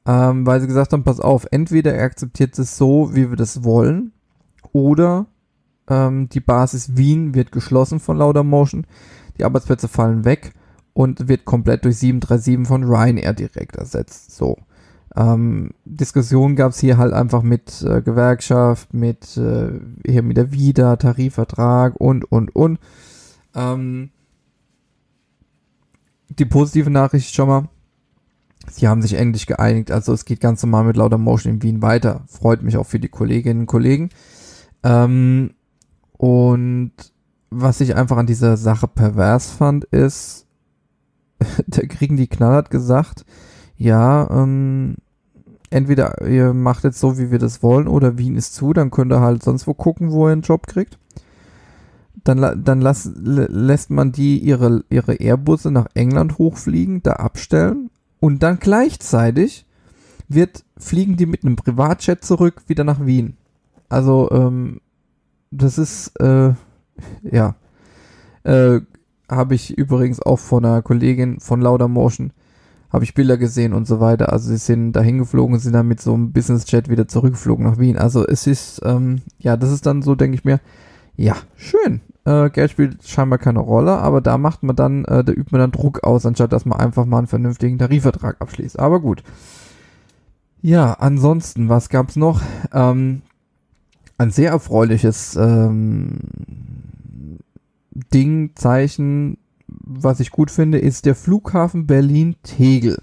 Ähm, 0.06 0.46
weil 0.46 0.60
sie 0.60 0.66
gesagt 0.66 0.92
haben, 0.92 1.04
pass 1.04 1.20
auf, 1.20 1.46
entweder 1.50 1.94
er 1.94 2.04
akzeptiert 2.04 2.58
es 2.58 2.78
so, 2.78 3.14
wie 3.14 3.28
wir 3.28 3.36
das 3.36 3.64
wollen, 3.64 4.12
oder 4.72 5.26
ähm, 5.88 6.28
die 6.28 6.40
Basis 6.40 6.96
Wien 6.96 7.34
wird 7.34 7.52
geschlossen 7.52 8.00
von 8.00 8.18
Lauder 8.18 8.44
Motion, 8.44 8.86
die 9.38 9.44
Arbeitsplätze 9.44 9.88
fallen 9.88 10.24
weg 10.24 10.52
und 10.92 11.28
wird 11.28 11.44
komplett 11.44 11.84
durch 11.84 11.98
737 11.98 12.66
von 12.66 12.84
Ryanair 12.84 13.32
direkt 13.32 13.76
ersetzt. 13.76 14.36
So. 14.36 14.56
Ähm, 15.16 15.70
Diskussion 15.84 16.54
gab 16.54 16.72
es 16.72 16.80
hier 16.80 16.98
halt 16.98 17.12
einfach 17.12 17.42
mit 17.42 17.82
äh, 17.82 18.02
Gewerkschaft, 18.02 18.92
mit 18.92 19.36
äh, 19.36 19.70
hier 20.06 20.22
mit 20.22 20.36
der 20.36 20.52
WIDA, 20.52 20.96
Tarifvertrag 20.96 21.96
und 21.96 22.30
und 22.30 22.54
und. 22.54 22.78
Ähm, 23.54 24.10
die 26.38 26.44
positive 26.44 26.90
Nachricht 26.90 27.34
schon 27.34 27.48
mal, 27.48 27.68
sie 28.70 28.86
haben 28.86 29.02
sich 29.02 29.14
endlich 29.14 29.46
geeinigt, 29.46 29.90
also 29.90 30.12
es 30.12 30.24
geht 30.24 30.40
ganz 30.40 30.62
normal 30.62 30.84
mit 30.84 30.96
Lauter 30.96 31.18
Motion 31.18 31.54
in 31.54 31.62
Wien 31.62 31.82
weiter. 31.82 32.22
Freut 32.26 32.62
mich 32.62 32.76
auch 32.76 32.86
für 32.86 33.00
die 33.00 33.08
Kolleginnen 33.08 33.60
und 33.60 33.66
Kollegen. 33.66 34.10
Ähm, 34.84 35.54
und 36.18 36.92
was 37.50 37.80
ich 37.80 37.96
einfach 37.96 38.18
an 38.18 38.26
dieser 38.26 38.56
Sache 38.56 38.88
pervers 38.88 39.50
fand, 39.50 39.84
ist, 39.86 40.46
da 41.66 41.82
kriegen 41.86 42.16
die 42.16 42.26
knallhart 42.26 42.70
gesagt, 42.70 43.24
ja, 43.76 44.28
ähm, 44.30 44.96
entweder 45.70 46.26
ihr 46.26 46.52
macht 46.52 46.84
jetzt 46.84 47.00
so, 47.00 47.18
wie 47.18 47.30
wir 47.30 47.38
das 47.38 47.62
wollen, 47.62 47.88
oder 47.88 48.18
Wien 48.18 48.36
ist 48.36 48.54
zu, 48.54 48.72
dann 48.72 48.90
könnt 48.90 49.12
ihr 49.12 49.20
halt 49.20 49.42
sonst 49.42 49.66
wo 49.66 49.74
gucken, 49.74 50.10
wo 50.10 50.28
ihr 50.28 50.32
einen 50.32 50.42
Job 50.42 50.66
kriegt. 50.66 50.98
Dann, 52.24 52.62
dann 52.64 52.80
lass, 52.80 53.10
lässt 53.14 53.90
man 53.90 54.12
die 54.12 54.38
ihre, 54.38 54.84
ihre 54.90 55.14
Airbusse 55.14 55.70
nach 55.70 55.86
England 55.94 56.36
hochfliegen, 56.36 57.02
da 57.02 57.12
abstellen 57.12 57.90
und 58.20 58.42
dann 58.42 58.58
gleichzeitig 58.58 59.64
wird, 60.28 60.64
fliegen 60.76 61.16
die 61.16 61.26
mit 61.26 61.44
einem 61.44 61.56
Privatjet 61.56 62.24
zurück 62.24 62.62
wieder 62.66 62.84
nach 62.84 63.06
Wien. 63.06 63.36
Also, 63.88 64.30
ähm, 64.32 64.80
das 65.50 65.78
ist, 65.78 66.18
äh, 66.20 66.52
ja, 67.22 67.54
äh, 68.44 68.80
habe 69.30 69.54
ich 69.54 69.76
übrigens 69.76 70.22
auch 70.22 70.38
von 70.38 70.64
einer 70.64 70.82
Kollegin 70.82 71.40
von 71.40 71.60
Lauder 71.60 71.88
Motion, 71.88 72.32
habe 72.90 73.04
ich 73.04 73.14
Bilder 73.14 73.36
gesehen 73.36 73.74
und 73.74 73.86
so 73.86 74.00
weiter. 74.00 74.32
Also 74.32 74.48
sie 74.48 74.56
sind 74.56 74.92
dahin 74.92 75.18
geflogen 75.18 75.58
sind 75.58 75.74
dann 75.74 75.88
mit 75.88 76.00
so 76.00 76.14
einem 76.14 76.32
Business-Jet 76.32 76.88
wieder 76.88 77.06
zurückgeflogen 77.08 77.66
nach 77.66 77.78
Wien. 77.78 77.98
Also 77.98 78.26
es 78.26 78.46
ist, 78.46 78.80
ähm, 78.84 79.20
ja, 79.38 79.56
das 79.56 79.70
ist 79.70 79.84
dann 79.84 80.02
so, 80.02 80.14
denke 80.14 80.36
ich 80.36 80.44
mir, 80.44 80.60
ja, 81.16 81.36
schön. 81.56 82.00
Äh, 82.24 82.50
Geld 82.50 82.70
spielt 82.70 83.06
scheinbar 83.06 83.38
keine 83.38 83.58
Rolle, 83.58 83.98
aber 83.98 84.20
da 84.20 84.38
macht 84.38 84.62
man 84.62 84.76
dann, 84.76 85.04
äh, 85.04 85.24
da 85.24 85.32
übt 85.32 85.50
man 85.50 85.60
dann 85.60 85.72
Druck 85.72 86.04
aus, 86.04 86.24
anstatt 86.24 86.52
dass 86.52 86.64
man 86.64 86.80
einfach 86.80 87.04
mal 87.04 87.18
einen 87.18 87.26
vernünftigen 87.26 87.78
Tarifvertrag 87.78 88.36
abschließt. 88.40 88.78
Aber 88.78 89.00
gut. 89.00 89.22
Ja, 90.62 90.94
ansonsten, 90.94 91.68
was 91.68 91.88
gab's 91.88 92.16
noch? 92.16 92.40
Ähm, 92.72 93.22
ein 94.18 94.30
sehr 94.30 94.50
erfreuliches 94.50 95.36
ähm, 95.36 96.18
Ding, 98.12 98.50
Zeichen, 98.54 99.38
was 99.66 100.20
ich 100.20 100.30
gut 100.30 100.50
finde, 100.50 100.78
ist 100.78 101.06
der 101.06 101.14
Flughafen 101.14 101.86
Berlin-Tegel. 101.86 103.00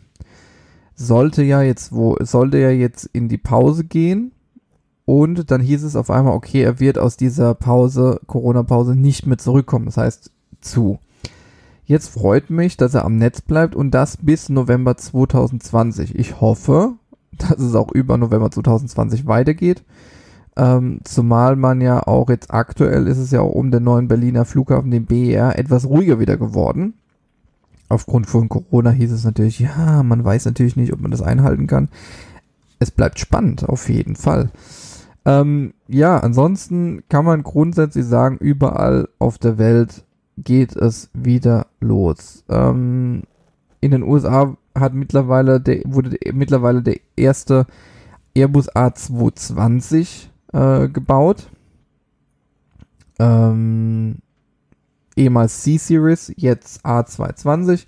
Sollte 0.95 1.43
ja 1.43 1.62
jetzt, 1.62 1.91
wo, 1.93 2.17
sollte 2.22 2.57
ja 2.60 2.69
jetzt 2.69 3.10
in 3.12 3.27
die 3.29 3.38
Pause 3.38 3.84
gehen. 3.86 4.31
Und 5.05 5.51
dann 5.51 5.62
hieß 5.62 5.84
es 5.84 5.95
auf 5.95 6.10
einmal, 6.10 6.34
okay, 6.34 6.63
er 6.63 6.79
wird 6.79 6.98
aus 6.98 7.15
dieser 7.15 7.53
Pause, 7.53 8.19
Corona-Pause 8.25 8.95
nicht 8.95 9.27
mehr 9.27 9.38
zurückkommen. 9.38 9.86
Das 9.86 9.98
heißt, 9.98 10.31
zu. 10.62 11.00
Jetzt 11.86 12.10
freut 12.10 12.50
mich, 12.50 12.77
dass 12.77 12.95
er 12.95 13.05
am 13.05 13.17
Netz 13.17 13.41
bleibt 13.41 13.75
und 13.75 13.91
das 13.91 14.17
bis 14.17 14.50
November 14.50 14.98
2020. 14.98 16.15
Ich 16.15 16.41
hoffe, 16.41 16.93
dass 17.38 17.60
es 17.60 17.75
auch 17.75 17.91
über 17.91 18.17
November 18.17 18.50
2020 18.50 19.27
weitergeht. 19.27 19.84
Ähm, 20.58 21.00
zumal 21.04 21.56
man 21.56 21.82
ja 21.82 22.06
auch 22.08 22.30
jetzt 22.30 22.54
aktuell 22.54 23.08
ist 23.08 23.18
es 23.18 23.32
ja 23.32 23.42
auch 23.42 23.52
um 23.52 23.72
den 23.72 23.84
neuen 23.84 24.08
Berliner 24.08 24.46
Flughafen, 24.46 24.92
den 24.92 25.06
BER, 25.06 25.60
etwas 25.60 25.86
ruhiger 25.86 26.20
wieder 26.20 26.38
geworden. 26.38 26.94
Aufgrund 27.90 28.28
von 28.28 28.50
Corona 28.50 28.90
hieß 28.90 29.12
es 29.12 29.26
natürlich, 29.26 29.60
ja, 29.60 30.02
man 30.02 30.24
weiß 30.24 30.46
natürlich 30.46 30.76
nicht, 30.76 30.94
ob 30.94 31.02
man 31.02 31.12
das 31.12 31.22
einhalten 31.22 31.68
kann. 31.68 31.90
Es 32.80 32.90
bleibt 32.92 33.20
spannend, 33.20 33.68
auf 33.68 33.90
jeden 33.90 34.16
Fall. 34.16 34.50
Ähm, 35.26 35.74
ja, 35.88 36.18
ansonsten 36.20 37.04
kann 37.10 37.26
man 37.26 37.44
grundsätzlich 37.44 38.06
sagen, 38.06 38.38
überall 38.38 39.10
auf 39.20 39.38
der 39.38 39.58
Welt 39.58 40.04
geht 40.38 40.76
es 40.76 41.10
wieder 41.14 41.68
los. 41.80 42.44
Ähm, 42.50 43.24
in 43.82 43.92
den 43.92 44.04
USA 44.04 44.56
hat 44.74 44.94
mittlerweile 44.94 45.60
der, 45.60 45.82
wurde 45.86 46.18
mittlerweile 46.34 46.82
der 46.82 46.98
erste 47.16 47.66
Airbus 48.36 48.70
A220 48.72 50.30
äh, 50.56 50.88
gebaut. 50.88 51.48
Ähm, 53.20 54.18
ehemals 55.16 55.62
C-Series, 55.62 56.34
jetzt 56.38 56.86
A220. 56.86 57.86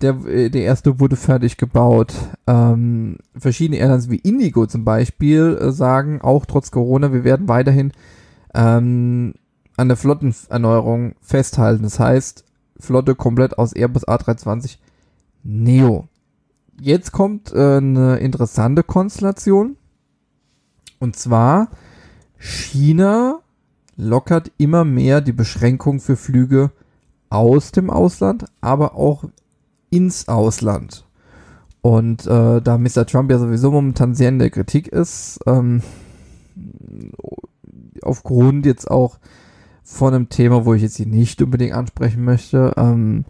Der, 0.00 0.14
äh, 0.26 0.50
der 0.50 0.62
erste 0.62 1.00
wurde 1.00 1.16
fertig 1.16 1.56
gebaut. 1.56 2.14
Ähm, 2.46 3.18
verschiedene 3.36 3.78
Airlines 3.78 4.10
wie 4.10 4.16
Indigo 4.16 4.66
zum 4.66 4.84
Beispiel 4.84 5.58
äh, 5.60 5.72
sagen 5.72 6.20
auch 6.22 6.46
trotz 6.46 6.70
Corona, 6.70 7.12
wir 7.12 7.24
werden 7.24 7.48
weiterhin 7.48 7.92
ähm, 8.54 9.34
an 9.76 9.88
der 9.88 9.96
Flottenerneuerung 9.96 11.14
festhalten. 11.20 11.82
Das 11.82 11.98
heißt, 11.98 12.44
Flotte 12.78 13.14
komplett 13.14 13.58
aus 13.58 13.72
Airbus 13.72 14.06
A320 14.06 14.78
Neo. 15.42 16.08
Jetzt 16.80 17.12
kommt 17.12 17.52
äh, 17.52 17.76
eine 17.76 18.16
interessante 18.16 18.82
Konstellation. 18.82 19.76
Und 21.04 21.16
zwar 21.16 21.68
China 22.38 23.40
lockert 23.94 24.50
immer 24.56 24.84
mehr 24.84 25.20
die 25.20 25.34
Beschränkung 25.34 26.00
für 26.00 26.16
Flüge 26.16 26.70
aus 27.28 27.72
dem 27.72 27.90
Ausland, 27.90 28.46
aber 28.62 28.94
auch 28.94 29.24
ins 29.90 30.28
Ausland. 30.28 31.04
Und 31.82 32.26
äh, 32.26 32.62
da 32.62 32.78
Mr. 32.78 33.04
Trump 33.04 33.30
ja 33.30 33.38
sowieso 33.38 33.70
momentan 33.70 34.14
sehr 34.14 34.30
in 34.30 34.38
der 34.38 34.48
Kritik 34.48 34.88
ist, 34.88 35.40
ähm, 35.46 35.82
aufgrund 38.00 38.64
jetzt 38.64 38.90
auch 38.90 39.18
von 39.82 40.14
einem 40.14 40.30
Thema, 40.30 40.64
wo 40.64 40.72
ich 40.72 40.80
jetzt 40.80 40.96
hier 40.96 41.06
nicht 41.06 41.42
unbedingt 41.42 41.74
ansprechen 41.74 42.24
möchte, 42.24 42.72
ähm, 42.78 43.26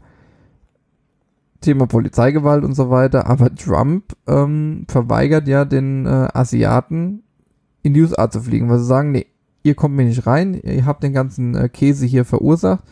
Thema 1.61 1.89
Polizeigewalt 1.89 2.63
und 2.63 2.75
so 2.75 2.89
weiter, 2.91 3.27
aber 3.27 3.53
Trump 3.53 4.15
ähm, 4.29 4.87
verweigert 4.87 5.49
ja 5.49 5.65
den 5.65 6.07
äh, 6.07 6.29
Asiaten 6.33 7.24
in 7.85 7.95
die 7.95 8.03
USA 8.03 8.29
zu 8.31 8.41
fliegen, 8.41 8.69
weil 8.69 8.79
sie 8.79 8.87
sagen, 8.87 9.13
nee, 9.13 9.27
ihr 9.63 9.75
kommt 9.75 9.95
mir 9.95 10.05
nicht 10.05 10.27
rein, 10.27 10.55
ihr 10.55 10.87
habt 10.87 11.03
den 11.05 11.13
ganzen 11.13 11.55
äh, 11.55 11.69
Käse 11.69 12.07
hier 12.07 12.25
verursacht. 12.25 12.83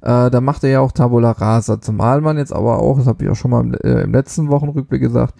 Äh, 0.00 0.30
da 0.30 0.40
macht 0.40 0.62
er 0.62 0.70
ja 0.70 0.80
auch 0.80 0.92
Tabula 0.92 1.32
Rasa. 1.32 1.80
Zumal 1.80 2.20
man 2.20 2.38
jetzt 2.38 2.52
aber 2.52 2.78
auch, 2.78 2.98
das 2.98 3.06
habe 3.06 3.24
ich 3.24 3.30
auch 3.30 3.36
schon 3.36 3.50
mal 3.50 3.60
im, 3.60 3.74
äh, 3.74 4.02
im 4.02 4.12
letzten 4.12 4.48
Wochenrückblick 4.48 5.02
gesagt, 5.02 5.34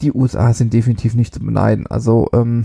die 0.00 0.12
USA 0.12 0.52
sind 0.54 0.72
definitiv 0.72 1.14
nicht 1.14 1.34
zu 1.34 1.40
beneiden. 1.40 1.86
Also, 1.86 2.28
ähm, 2.32 2.64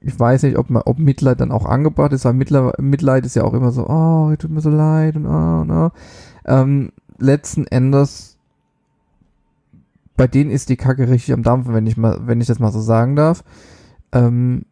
ich 0.00 0.18
weiß 0.18 0.42
nicht, 0.42 0.58
ob, 0.58 0.70
man, 0.70 0.82
ob 0.86 0.98
Mitleid 0.98 1.40
dann 1.40 1.52
auch 1.52 1.66
angebracht 1.66 2.12
ist, 2.12 2.24
weil 2.24 2.32
Mitleid, 2.32 2.78
Mitleid 2.80 3.24
ist 3.26 3.36
ja 3.36 3.44
auch 3.44 3.54
immer 3.54 3.70
so, 3.70 3.86
oh, 3.86 4.34
tut 4.36 4.50
mir 4.50 4.60
so 4.60 4.70
leid 4.70 5.14
und 5.14 5.26
oh, 5.26 5.60
und 5.60 5.70
oh. 5.70 5.90
Ähm, 6.46 6.90
letzten 7.18 7.66
Endes, 7.66 8.29
bei 10.20 10.26
denen 10.26 10.50
ist 10.50 10.68
die 10.68 10.76
Kacke 10.76 11.08
richtig 11.08 11.32
am 11.32 11.42
Dampfen, 11.42 11.72
wenn 11.72 11.86
ich 11.86 11.96
mal, 11.96 12.18
wenn 12.26 12.42
ich 12.42 12.46
das 12.46 12.58
mal 12.58 12.70
so 12.72 12.80
sagen 12.82 13.16
darf. 13.16 13.42
Ähm, 14.12 14.66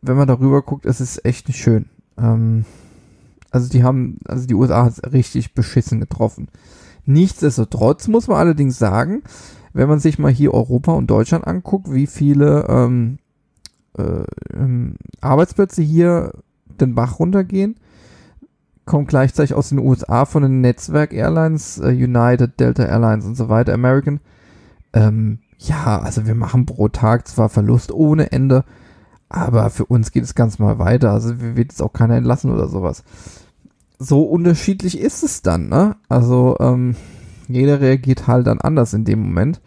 wenn 0.00 0.16
man 0.16 0.26
darüber 0.26 0.62
guckt, 0.62 0.86
es 0.86 1.02
ist 1.02 1.22
echt 1.26 1.48
nicht 1.48 1.58
schön. 1.58 1.90
Ähm, 2.16 2.64
also 3.50 3.68
die 3.68 3.82
haben, 3.82 4.20
also 4.24 4.46
die 4.46 4.54
USA 4.54 4.86
hat 4.86 4.92
es 4.94 5.12
richtig 5.12 5.52
beschissen 5.52 6.00
getroffen. 6.00 6.48
Nichtsdestotrotz 7.04 8.08
muss 8.08 8.26
man 8.26 8.38
allerdings 8.38 8.78
sagen, 8.78 9.22
wenn 9.74 9.86
man 9.86 10.00
sich 10.00 10.18
mal 10.18 10.32
hier 10.32 10.54
Europa 10.54 10.92
und 10.92 11.10
Deutschland 11.10 11.46
anguckt, 11.46 11.92
wie 11.92 12.06
viele 12.06 12.64
ähm, 12.70 13.18
äh, 13.98 14.24
ähm, 14.54 14.94
Arbeitsplätze 15.20 15.82
hier 15.82 16.32
den 16.80 16.94
Bach 16.94 17.18
runtergehen, 17.18 17.76
kommt 18.86 19.08
gleichzeitig 19.08 19.52
aus 19.52 19.68
den 19.68 19.78
USA 19.78 20.24
von 20.24 20.42
den 20.42 20.62
Netzwerk 20.62 21.12
Airlines, 21.12 21.78
äh, 21.80 21.88
United, 21.88 22.58
Delta 22.58 22.86
Airlines 22.86 23.26
und 23.26 23.34
so 23.34 23.50
weiter, 23.50 23.74
American. 23.74 24.20
Ähm, 24.92 25.40
ja, 25.58 25.98
also 25.98 26.26
wir 26.26 26.34
machen 26.34 26.66
pro 26.66 26.88
Tag 26.88 27.26
zwar 27.28 27.48
Verlust 27.48 27.92
ohne 27.92 28.32
Ende, 28.32 28.64
aber 29.28 29.70
für 29.70 29.84
uns 29.84 30.12
geht 30.12 30.24
es 30.24 30.34
ganz 30.34 30.58
mal 30.58 30.78
weiter. 30.78 31.12
Also 31.12 31.40
wir 31.40 31.56
wird 31.56 31.72
jetzt 31.72 31.82
auch 31.82 31.92
keiner 31.92 32.16
entlassen 32.16 32.52
oder 32.52 32.68
sowas. 32.68 33.04
So 33.98 34.22
unterschiedlich 34.22 34.98
ist 34.98 35.24
es 35.24 35.42
dann, 35.42 35.68
ne? 35.68 35.96
Also 36.08 36.56
ähm, 36.60 36.94
jeder 37.48 37.80
reagiert 37.80 38.26
halt 38.26 38.46
dann 38.46 38.60
anders 38.60 38.94
in 38.94 39.04
dem 39.04 39.20
Moment. 39.20 39.60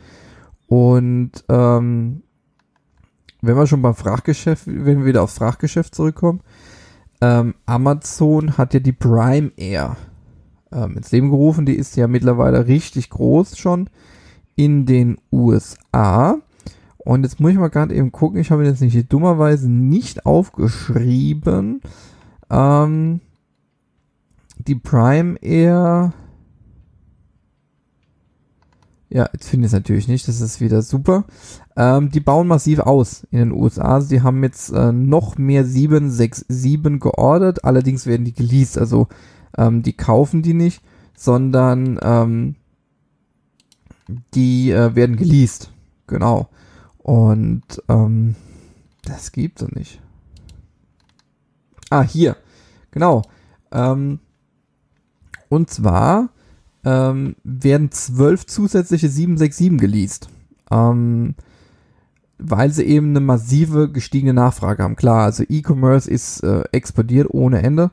Und 0.67 1.31
ähm, 1.49 2.23
wenn 3.41 3.57
wir 3.57 3.67
schon 3.67 3.81
beim 3.81 3.95
Frachtgeschäft, 3.95 4.67
wenn 4.67 4.99
wir 4.99 5.05
wieder 5.05 5.23
aufs 5.23 5.37
Frachtgeschäft 5.37 5.93
zurückkommen, 5.93 6.41
ähm, 7.19 7.55
Amazon 7.65 8.57
hat 8.57 8.73
ja 8.73 8.79
die 8.79 8.93
Prime 8.93 9.51
Air 9.57 9.97
ähm, 10.71 10.95
ins 10.95 11.11
Leben 11.11 11.29
gerufen. 11.29 11.65
Die 11.65 11.75
ist 11.75 11.97
ja 11.97 12.07
mittlerweile 12.07 12.67
richtig 12.67 13.09
groß 13.09 13.57
schon 13.57 13.89
in 14.55 14.85
den 14.85 15.17
USA. 15.31 16.37
Und 16.97 17.23
jetzt 17.23 17.39
muss 17.39 17.51
ich 17.51 17.57
mal 17.57 17.69
gerade 17.69 17.95
eben 17.95 18.11
gucken, 18.11 18.39
ich 18.39 18.51
habe 18.51 18.65
jetzt 18.65 18.81
nicht 18.81 19.11
dummerweise 19.11 19.69
nicht 19.69 20.25
aufgeschrieben. 20.25 21.81
Ähm, 22.49 23.21
die 24.67 24.75
Prime 24.75 25.37
Air. 25.41 26.13
Ja, 29.09 29.29
jetzt 29.33 29.49
finde 29.49 29.65
ich 29.65 29.69
es 29.69 29.73
natürlich 29.73 30.07
nicht, 30.07 30.27
das 30.27 30.39
ist 30.39 30.61
wieder 30.61 30.81
super. 30.81 31.25
Ähm, 31.75 32.11
die 32.11 32.21
bauen 32.21 32.47
massiv 32.47 32.79
aus 32.79 33.27
in 33.31 33.39
den 33.39 33.51
USA. 33.51 33.95
Also 33.95 34.07
die 34.07 34.21
haben 34.21 34.41
jetzt 34.43 34.71
äh, 34.71 34.93
noch 34.93 35.37
mehr 35.37 35.65
767 35.65 36.99
geordert, 36.99 37.65
allerdings 37.65 38.05
werden 38.05 38.25
die 38.25 38.33
geleast. 38.33 38.77
Also 38.77 39.07
ähm, 39.57 39.81
die 39.81 39.93
kaufen 39.93 40.43
die 40.43 40.53
nicht, 40.53 40.81
sondern 41.13 41.99
ähm, 42.01 42.55
die 44.33 44.71
äh, 44.71 44.95
werden 44.95 45.17
geleast. 45.17 45.71
Genau. 46.07 46.49
Und 46.97 47.63
ähm, 47.87 48.35
das 49.03 49.31
gibt's 49.31 49.65
nicht. 49.73 50.01
Ah, 51.89 52.03
hier. 52.03 52.37
Genau. 52.91 53.23
Ähm, 53.71 54.19
und 55.49 55.69
zwar 55.69 56.29
ähm, 56.83 57.35
werden 57.43 57.91
zwölf 57.91 58.45
zusätzliche 58.45 59.09
767 59.09 59.79
geleast. 59.79 60.29
Ähm, 60.71 61.35
weil 62.37 62.71
sie 62.71 62.83
eben 62.83 63.09
eine 63.09 63.19
massive 63.19 63.91
gestiegene 63.91 64.33
Nachfrage 64.33 64.83
haben. 64.83 64.95
Klar, 64.95 65.25
also 65.25 65.43
E-Commerce 65.47 66.09
ist 66.09 66.43
äh, 66.43 66.63
explodiert 66.71 67.27
ohne 67.29 67.61
Ende. 67.61 67.91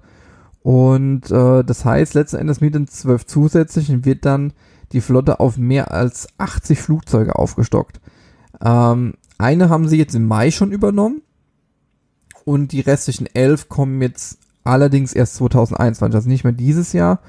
Und 0.63 1.31
äh, 1.31 1.63
das 1.65 1.85
heißt, 1.85 2.15
letzten 2.15 2.37
Endes 2.37 2.61
mit 2.61 2.75
den 2.75 2.89
zwölf 2.89 3.27
zusätzlichen 3.27 4.05
wird 4.05 4.25
dann 4.25 4.53
die 4.93 5.01
Flotte 5.01 5.41
auf 5.41 5.57
mehr 5.57 5.93
als 5.93 6.29
80 6.39 6.81
Flugzeuge 6.81 7.37
aufgestockt. 7.37 8.01
Ähm, 8.63 9.15
eine 9.39 9.69
haben 9.69 9.89
sie 9.89 9.99
jetzt 9.99 10.15
im 10.15 10.27
Mai 10.27 10.51
schon 10.51 10.73
übernommen 10.73 11.23
und 12.45 12.73
die 12.73 12.81
restlichen 12.81 13.27
elf 13.27 13.69
kommen 13.69 14.01
jetzt 14.03 14.39
allerdings 14.65 15.13
erst 15.13 15.37
2021, 15.37 16.15
also 16.15 16.29
nicht 16.29 16.45
mehr 16.45 16.53
dieses 16.53 16.93
Jahr, 16.93 17.21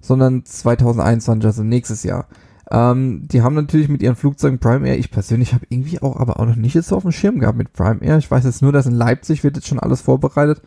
sondern 0.00 0.44
2021, 0.44 1.46
also 1.46 1.62
nächstes 1.62 2.02
Jahr. 2.02 2.26
Ähm, 2.70 3.26
die 3.28 3.42
haben 3.42 3.54
natürlich 3.54 3.88
mit 3.88 4.02
ihren 4.02 4.16
Flugzeugen 4.16 4.58
Prime 4.58 4.86
Air, 4.86 4.98
ich 4.98 5.10
persönlich 5.10 5.54
habe 5.54 5.66
irgendwie 5.68 6.00
auch, 6.02 6.16
aber 6.16 6.38
auch 6.38 6.46
noch 6.46 6.56
nicht 6.56 6.74
jetzt 6.74 6.88
so 6.88 6.96
auf 6.96 7.02
dem 7.02 7.12
Schirm 7.12 7.38
gehabt 7.38 7.58
mit 7.58 7.72
Prime 7.72 8.02
Air. 8.02 8.18
Ich 8.18 8.30
weiß 8.30 8.44
jetzt 8.44 8.62
nur, 8.62 8.72
dass 8.72 8.86
in 8.86 8.94
Leipzig 8.94 9.42
wird 9.42 9.56
jetzt 9.56 9.68
schon 9.68 9.78
alles 9.78 10.00
vorbereitet. 10.00 10.60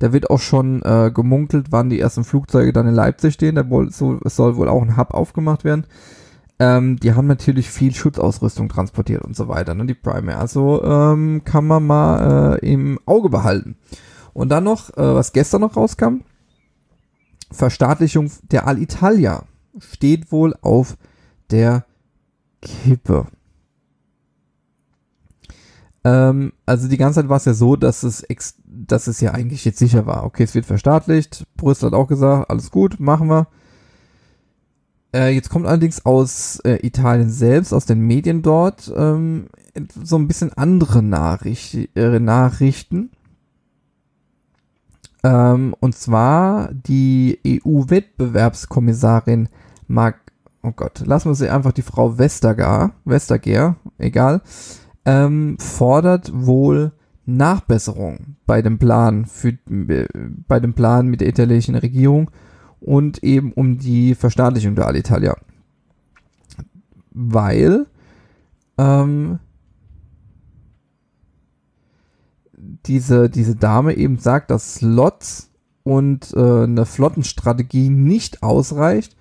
Da 0.00 0.12
wird 0.12 0.30
auch 0.30 0.40
schon 0.40 0.82
äh, 0.82 1.12
gemunkelt, 1.14 1.66
wann 1.70 1.90
die 1.90 2.00
ersten 2.00 2.24
Flugzeuge 2.24 2.72
dann 2.72 2.88
in 2.88 2.94
Leipzig 2.94 3.34
stehen. 3.34 3.54
Da 3.54 3.70
wohl, 3.70 3.92
so, 3.92 4.18
soll 4.24 4.56
wohl 4.56 4.68
auch 4.68 4.82
ein 4.82 4.96
Hub 4.96 5.14
aufgemacht 5.14 5.62
werden. 5.62 5.86
Ähm, 6.58 6.98
die 6.98 7.14
haben 7.14 7.26
natürlich 7.26 7.70
viel 7.70 7.94
Schutzausrüstung 7.94 8.68
transportiert 8.68 9.22
und 9.22 9.36
so 9.36 9.48
weiter, 9.48 9.74
ne, 9.74 9.86
die 9.86 9.94
Prime 9.94 10.32
Air. 10.32 10.40
Also 10.40 10.82
ähm, 10.82 11.42
kann 11.44 11.66
man 11.66 11.86
mal 11.86 12.58
äh, 12.62 12.72
im 12.72 12.98
Auge 13.06 13.28
behalten. 13.28 13.76
Und 14.32 14.48
dann 14.48 14.64
noch, 14.64 14.90
äh, 14.90 15.14
was 15.14 15.32
gestern 15.32 15.60
noch 15.60 15.76
rauskam, 15.76 16.22
Verstaatlichung 17.50 18.30
der 18.50 18.66
Alitalia 18.66 19.44
steht 19.78 20.32
wohl 20.32 20.54
auf 20.62 20.96
der 21.50 21.84
Kippe. 22.62 23.26
Ähm, 26.04 26.52
also 26.66 26.88
die 26.88 26.96
ganze 26.96 27.20
Zeit 27.20 27.28
war 27.28 27.36
es 27.36 27.44
ja 27.44 27.54
so, 27.54 27.76
dass 27.76 28.02
es, 28.02 28.22
ex 28.22 28.56
dass 28.64 29.06
es 29.06 29.20
ja 29.20 29.32
eigentlich 29.32 29.64
jetzt 29.64 29.78
sicher 29.78 30.06
war. 30.06 30.24
Okay, 30.24 30.44
es 30.44 30.54
wird 30.54 30.66
verstaatlicht. 30.66 31.44
Brüssel 31.56 31.86
hat 31.86 31.94
auch 31.94 32.08
gesagt, 32.08 32.50
alles 32.50 32.70
gut, 32.70 33.00
machen 33.00 33.28
wir. 33.28 33.46
Äh, 35.12 35.34
jetzt 35.34 35.50
kommt 35.50 35.66
allerdings 35.66 36.06
aus 36.06 36.60
äh, 36.60 36.86
Italien 36.86 37.30
selbst, 37.30 37.72
aus 37.72 37.84
den 37.84 37.98
Medien 38.00 38.42
dort, 38.42 38.92
ähm, 38.96 39.48
so 40.02 40.16
ein 40.16 40.28
bisschen 40.28 40.52
andere 40.52 41.02
Nachricht, 41.02 41.96
äh, 41.96 42.20
Nachrichten. 42.20 43.10
Ähm, 45.22 45.74
und 45.80 45.94
zwar 45.96 46.70
die 46.72 47.40
EU-Wettbewerbskommissarin 47.46 49.50
Mark, 49.88 50.20
oh 50.62 50.72
Gott, 50.72 51.02
lassen 51.04 51.28
wir 51.30 51.34
sie 51.34 51.50
einfach 51.50 51.72
die 51.72 51.82
Frau 51.82 52.16
Vestager, 52.16 52.92
Vestager, 53.04 53.76
egal, 53.98 54.40
ähm, 55.04 55.56
fordert 55.58 56.30
wohl 56.34 56.92
Nachbesserung 57.26 58.36
bei 58.46 58.62
dem 58.62 58.78
Plan 58.78 59.26
für 59.26 59.50
äh, 59.70 60.06
bei 60.48 60.60
dem 60.60 60.74
Plan 60.74 61.06
mit 61.06 61.20
der 61.20 61.28
italienischen 61.28 61.74
Regierung 61.74 62.30
und 62.80 63.22
eben 63.22 63.52
um 63.52 63.78
die 63.78 64.14
Verstaatlichung 64.14 64.74
der 64.74 64.86
Alitalia. 64.86 65.36
Weil 67.12 67.86
ähm, 68.78 69.38
diese, 72.86 73.28
diese 73.28 73.56
Dame 73.56 73.94
eben 73.94 74.18
sagt, 74.18 74.50
dass 74.50 74.76
Slots 74.76 75.50
und 75.82 76.32
äh, 76.34 76.64
eine 76.64 76.86
Flottenstrategie 76.86 77.90
nicht 77.90 78.42
ausreicht, 78.42 79.16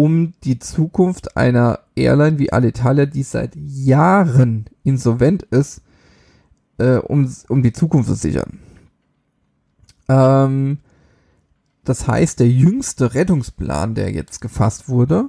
um 0.00 0.32
die 0.44 0.58
Zukunft 0.58 1.36
einer 1.36 1.80
Airline 1.94 2.38
wie 2.38 2.50
Alitalia, 2.50 3.04
die 3.04 3.22
seit 3.22 3.54
Jahren 3.54 4.64
insolvent 4.82 5.42
ist, 5.42 5.82
äh, 6.78 6.96
um, 6.96 7.30
um 7.50 7.62
die 7.62 7.74
Zukunft 7.74 8.08
zu 8.08 8.14
sichern. 8.14 8.60
Ähm, 10.08 10.78
das 11.84 12.08
heißt, 12.08 12.40
der 12.40 12.48
jüngste 12.48 13.12
Rettungsplan, 13.12 13.94
der 13.94 14.10
jetzt 14.10 14.40
gefasst 14.40 14.88
wurde, 14.88 15.28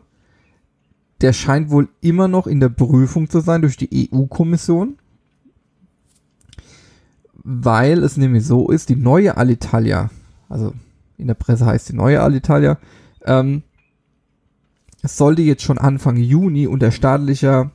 der 1.19 1.33
scheint 1.33 1.69
wohl 1.69 1.89
immer 1.99 2.29
noch 2.29 2.47
in 2.47 2.61
der 2.61 2.69
Prüfung 2.69 3.29
zu 3.29 3.41
sein 3.41 3.61
durch 3.61 3.75
die 3.75 4.09
EU-Kommission, 4.13 4.97
weil 7.43 8.05
es 8.05 8.15
nämlich 8.15 8.45
so 8.45 8.71
ist, 8.71 8.87
die 8.87 8.95
neue 8.95 9.35
Alitalia, 9.35 10.11
also 10.47 10.73
in 11.17 11.27
der 11.27 11.33
Presse 11.33 11.65
heißt 11.65 11.89
die 11.89 11.95
neue 11.95 12.21
Alitalia, 12.21 12.77
ähm, 13.25 13.63
es 15.01 15.17
sollte 15.17 15.41
jetzt 15.41 15.63
schon 15.63 15.77
Anfang 15.77 16.17
Juni 16.17 16.67
unter 16.67 16.91
staatlicher 16.91 17.72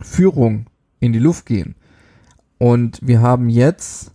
Führung 0.00 0.66
in 1.00 1.12
die 1.12 1.18
Luft 1.18 1.46
gehen. 1.46 1.76
Und 2.58 2.98
wir 3.02 3.20
haben 3.20 3.48
jetzt 3.48 4.12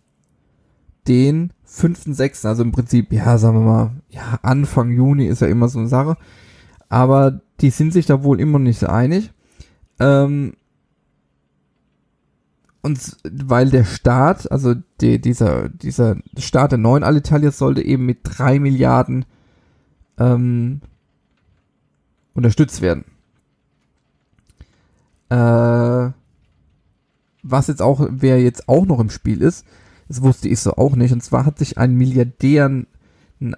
den 1.08 1.53
5.6., 1.68 2.48
also 2.48 2.63
im 2.63 2.72
Prinzip, 2.72 3.13
ja, 3.13 3.38
sagen 3.38 3.60
wir 3.60 3.65
mal, 3.65 3.91
ja, 4.10 4.39
Anfang 4.41 4.91
Juni 4.91 5.25
ist 5.25 5.41
ja 5.41 5.48
immer 5.48 5.70
so 5.70 5.80
eine 5.80 5.88
Sache. 5.88 6.18
Aber 6.89 7.41
die 7.62 7.70
sind 7.70 7.94
sich 7.94 8.06
da 8.06 8.24
wohl 8.24 8.39
immer 8.39 8.60
nicht 8.60 8.80
so 8.80 8.88
einig. 8.88 9.32
Ähm, 10.00 10.53
und 12.82 13.18
weil 13.24 13.70
der 13.70 13.84
Staat, 13.84 14.51
also 14.51 14.74
die, 15.00 15.22
dieser, 15.22 15.70
dieser 15.70 16.18
Staat 16.38 16.72
der 16.72 16.80
neuen 16.80 17.03
Alitalia 17.03 17.51
sollte 17.51 17.84
eben 17.84 18.06
mit 18.06 18.20
drei 18.24 18.60
Milliarden 18.60 19.25
ähm, 20.18 20.82
unterstützt 22.33 22.81
werden. 22.81 23.05
Äh, 25.29 26.11
was 27.43 27.67
jetzt 27.67 27.81
auch, 27.81 28.05
wer 28.09 28.41
jetzt 28.41 28.69
auch 28.69 28.85
noch 28.85 29.00
im 29.00 29.09
Spiel 29.09 29.41
ist, 29.41 29.65
das 30.07 30.21
wusste 30.21 30.50
ich 30.50 30.59
so 30.59 30.73
auch 30.73 30.95
nicht, 30.95 31.13
und 31.13 31.23
zwar 31.23 31.45
hat 31.45 31.57
sich 31.57 31.77
ein 31.77 31.95
Milliardär, 31.95 32.83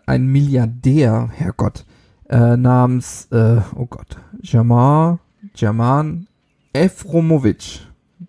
ein 0.06 0.26
Milliardär, 0.28 1.30
Herrgott, 1.34 1.86
äh, 2.30 2.56
namens, 2.58 3.28
äh, 3.32 3.62
oh 3.76 3.88
Gott, 3.88 4.18
Jamal, 4.42 5.20
Jaman 5.56 6.28
Efromovic, 6.74 7.82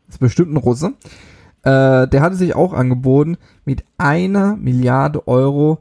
ist 0.08 0.20
bestimmt 0.20 0.52
ein 0.52 0.56
Russe, 0.56 0.94
äh, 1.62 2.08
der 2.08 2.20
hatte 2.20 2.36
sich 2.36 2.54
auch 2.54 2.72
angeboten, 2.72 3.36
mit 3.64 3.84
einer 3.98 4.56
Milliarde 4.56 5.28
Euro 5.28 5.78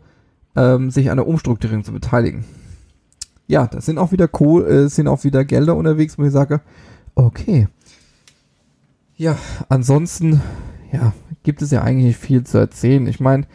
ähm, 0.55 0.91
sich 0.91 1.09
an 1.09 1.17
der 1.17 1.27
Umstrukturierung 1.27 1.83
zu 1.83 1.93
beteiligen 1.93 2.45
ja, 3.47 3.67
das 3.67 3.85
sind 3.85 3.97
auch 3.97 4.11
wieder 4.11 4.29
cool, 4.39 4.65
äh, 4.65 4.89
sind 4.89 5.07
auch 5.07 5.23
wieder 5.23 5.45
Gelder 5.45 5.75
unterwegs, 5.75 6.17
wo 6.17 6.23
ich 6.23 6.31
sage, 6.31 6.61
okay. 7.15 7.67
Ja, 9.15 9.37
ansonsten, 9.69 10.41
ja, 10.91 11.13
gibt 11.43 11.61
es 11.61 11.71
ja 11.71 11.81
eigentlich 11.81 12.05
nicht 12.05 12.19
viel 12.19 12.43
zu 12.43 12.57
erzählen. 12.57 13.05
Ich 13.07 13.19
meine, 13.19 13.45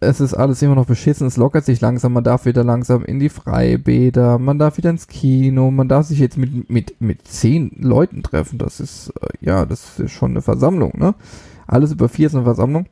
es 0.00 0.20
ist 0.20 0.34
alles 0.34 0.62
immer 0.62 0.74
noch 0.74 0.86
beschissen, 0.86 1.26
es 1.26 1.36
lockert 1.36 1.64
sich 1.64 1.80
langsam, 1.80 2.12
man 2.12 2.24
darf 2.24 2.44
wieder 2.44 2.64
langsam 2.64 3.04
in 3.04 3.18
die 3.18 3.28
Freibäder, 3.28 4.38
man 4.38 4.58
darf 4.58 4.76
wieder 4.76 4.90
ins 4.90 5.08
Kino, 5.08 5.70
man 5.70 5.88
darf 5.88 6.06
sich 6.06 6.18
jetzt 6.18 6.36
mit, 6.36 6.70
mit, 6.70 7.00
mit 7.00 7.26
zehn 7.26 7.72
Leuten 7.78 8.22
treffen, 8.22 8.58
das 8.58 8.80
ist, 8.80 9.12
äh, 9.20 9.46
ja, 9.46 9.66
das 9.66 9.98
ist 9.98 10.12
schon 10.12 10.32
eine 10.32 10.42
Versammlung, 10.42 10.92
ne? 10.96 11.14
Alles 11.66 11.92
über 11.92 12.10
vier 12.10 12.26
ist 12.26 12.34
eine 12.34 12.44
Versammlung. 12.44 12.86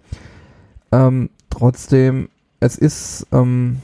Ähm, 0.92 1.28
trotzdem, 1.50 2.28
es 2.58 2.76
ist, 2.76 3.26
ähm, 3.30 3.78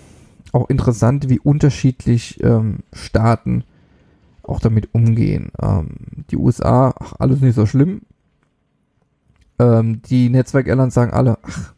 auch 0.55 0.69
interessant, 0.69 1.29
wie 1.29 1.39
unterschiedlich 1.39 2.43
ähm, 2.43 2.79
Staaten 2.93 3.65
auch 4.43 4.61
damit 4.61 4.95
umgehen. 4.95 5.51
Ähm, 5.61 5.89
die 6.31 6.37
USA, 6.37 6.95
ach, 6.99 7.15
alles 7.19 7.41
nicht 7.41 7.55
so 7.55 7.67
schlimm. 7.67 8.03
Ähm, 9.59 10.03
die 10.03 10.29
Netzwerk-Airlines 10.31 10.95
sagen 10.95 11.13
alle, 11.13 11.39
ach, 11.43 11.75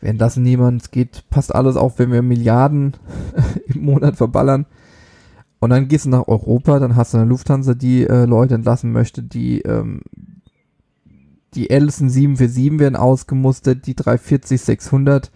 wenn 0.00 0.18
das 0.18 0.36
niemand 0.36 0.92
geht, 0.92 1.24
passt 1.30 1.54
alles 1.54 1.76
auf, 1.76 1.98
wenn 1.98 2.10
wir 2.10 2.22
Milliarden 2.22 2.94
im 3.66 3.84
Monat 3.84 4.16
verballern. 4.16 4.66
Und 5.60 5.70
dann 5.70 5.88
gehst 5.88 6.06
du 6.06 6.10
nach 6.10 6.26
Europa, 6.26 6.78
dann 6.78 6.96
hast 6.96 7.12
du 7.12 7.18
eine 7.18 7.26
Lufthansa, 7.26 7.74
die 7.74 8.06
äh, 8.06 8.24
Leute 8.24 8.54
entlassen 8.54 8.92
möchte, 8.92 9.22
die 9.22 9.60
ähm, 9.60 10.00
die 11.54 11.68
Ellison 11.68 12.08
747 12.08 12.78
werden 12.78 12.96
ausgemustert, 12.96 13.86
die 13.86 13.96
340, 13.96 14.60
600 14.60 15.30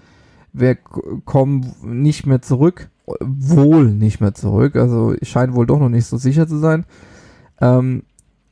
wir 0.55 0.77
kommen 0.77 1.75
nicht 1.83 2.27
mehr 2.27 2.40
zurück, 2.40 2.88
wohl 3.21 3.90
nicht 3.93 4.21
mehr 4.21 4.33
zurück, 4.33 4.77
also 4.77 5.14
scheint 5.23 5.55
wohl 5.55 5.67
doch 5.67 5.81
noch 5.81 5.90
nicht 5.90 6.07
so 6.07 6.17
sicher 6.17 6.49
zu 6.49 6.59
sein. 6.59 6.87
Ähm, 7.61 8.05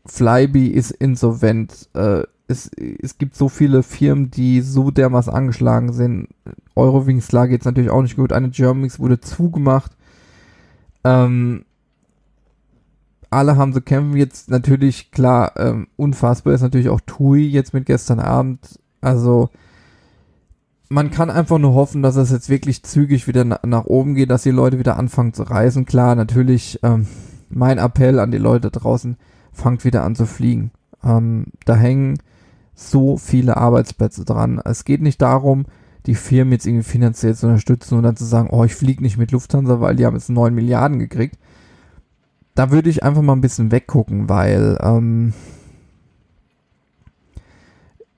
Flybe 0.04 0.68
ist 0.68 0.90
insolvent. 0.90 1.88
Äh, 1.94 2.24
es, 2.48 2.70
es 2.76 3.18
gibt 3.18 3.36
so 3.36 3.48
viele 3.48 3.82
Firmen, 3.82 4.30
die 4.30 4.60
so 4.60 4.90
dermaßen 4.90 5.32
angeschlagen 5.32 5.92
sind. 5.92 6.28
Eurowings 6.74 7.30
Lage 7.32 7.52
jetzt 7.52 7.64
natürlich 7.64 7.90
auch 7.90 8.02
nicht 8.02 8.16
gut. 8.16 8.32
Eine 8.32 8.50
Germanwings 8.50 8.98
wurde 8.98 9.20
zugemacht. 9.20 9.92
Ähm, 11.04 11.64
alle 13.30 13.56
haben 13.56 13.72
zu 13.72 13.80
kämpfen. 13.80 14.16
Jetzt 14.16 14.50
natürlich, 14.50 15.12
klar, 15.12 15.52
ähm, 15.56 15.86
unfassbar 15.96 16.52
ist 16.52 16.62
natürlich 16.62 16.88
auch 16.88 17.00
TUI 17.00 17.46
jetzt 17.46 17.72
mit 17.72 17.86
gestern 17.86 18.18
Abend. 18.18 18.80
Also, 19.00 19.50
man 20.92 21.10
kann 21.10 21.30
einfach 21.30 21.58
nur 21.58 21.72
hoffen, 21.72 22.02
dass 22.02 22.16
es 22.16 22.30
jetzt 22.30 22.50
wirklich 22.50 22.82
zügig 22.82 23.26
wieder 23.26 23.44
na 23.44 23.58
nach 23.64 23.86
oben 23.86 24.14
geht, 24.14 24.30
dass 24.30 24.42
die 24.42 24.50
Leute 24.50 24.78
wieder 24.78 24.98
anfangen 24.98 25.32
zu 25.32 25.42
reisen. 25.42 25.86
Klar, 25.86 26.14
natürlich, 26.14 26.78
ähm, 26.82 27.06
mein 27.48 27.78
Appell 27.78 28.18
an 28.18 28.30
die 28.30 28.38
Leute 28.38 28.70
draußen, 28.70 29.16
fangt 29.52 29.84
wieder 29.84 30.04
an 30.04 30.14
zu 30.14 30.26
fliegen. 30.26 30.70
Ähm, 31.02 31.46
da 31.64 31.76
hängen 31.76 32.18
so 32.74 33.16
viele 33.16 33.56
Arbeitsplätze 33.56 34.24
dran. 34.26 34.60
Es 34.62 34.84
geht 34.84 35.00
nicht 35.00 35.22
darum, 35.22 35.64
die 36.04 36.14
Firmen 36.14 36.52
jetzt 36.52 36.66
irgendwie 36.66 36.84
finanziell 36.84 37.34
zu 37.34 37.46
unterstützen 37.46 37.96
und 37.96 38.02
dann 38.02 38.16
zu 38.16 38.24
sagen, 38.24 38.50
oh, 38.50 38.64
ich 38.64 38.74
fliege 38.74 39.02
nicht 39.02 39.16
mit 39.16 39.32
Lufthansa, 39.32 39.80
weil 39.80 39.96
die 39.96 40.04
haben 40.04 40.16
jetzt 40.16 40.28
9 40.28 40.54
Milliarden 40.54 40.98
gekriegt. 40.98 41.38
Da 42.54 42.70
würde 42.70 42.90
ich 42.90 43.02
einfach 43.02 43.22
mal 43.22 43.32
ein 43.32 43.40
bisschen 43.40 43.72
weggucken, 43.72 44.28
weil 44.28 44.76
ähm, 44.82 45.32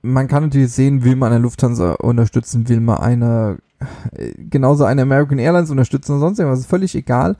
man 0.05 0.27
kann 0.27 0.43
natürlich 0.43 0.71
sehen, 0.71 1.03
will 1.03 1.15
man 1.15 1.31
eine 1.31 1.41
Lufthansa 1.41 1.93
unterstützen, 1.93 2.69
will 2.69 2.79
man 2.79 2.97
eine, 2.97 3.57
äh, 4.11 4.31
genauso 4.49 4.85
eine 4.85 5.01
American 5.01 5.39
Airlines 5.39 5.71
unterstützen 5.71 6.13
oder 6.13 6.21
sonst 6.21 6.39
irgendwas, 6.39 6.59
ist 6.59 6.69
völlig 6.69 6.95
egal. 6.95 7.35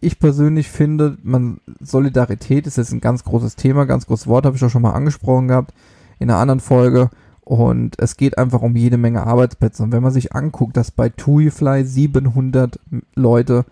Ich 0.00 0.18
persönlich 0.18 0.70
finde, 0.70 1.16
man, 1.22 1.60
Solidarität 1.80 2.66
ist 2.66 2.76
jetzt 2.76 2.92
ein 2.92 3.00
ganz 3.00 3.24
großes 3.24 3.56
Thema, 3.56 3.86
ganz 3.86 4.06
großes 4.06 4.26
Wort, 4.26 4.44
habe 4.44 4.56
ich 4.56 4.64
auch 4.64 4.70
schon 4.70 4.82
mal 4.82 4.92
angesprochen 4.92 5.48
gehabt 5.48 5.72
in 6.18 6.30
einer 6.30 6.38
anderen 6.38 6.60
Folge. 6.60 7.10
Und 7.40 7.98
es 7.98 8.16
geht 8.16 8.38
einfach 8.38 8.60
um 8.60 8.76
jede 8.76 8.98
Menge 8.98 9.24
Arbeitsplätze. 9.24 9.82
Und 9.82 9.92
wenn 9.92 10.02
man 10.02 10.12
sich 10.12 10.34
anguckt, 10.34 10.76
dass 10.76 10.90
bei 10.90 11.08
TuiFly 11.08 11.84
700 11.84 12.78
Leute 13.14 13.64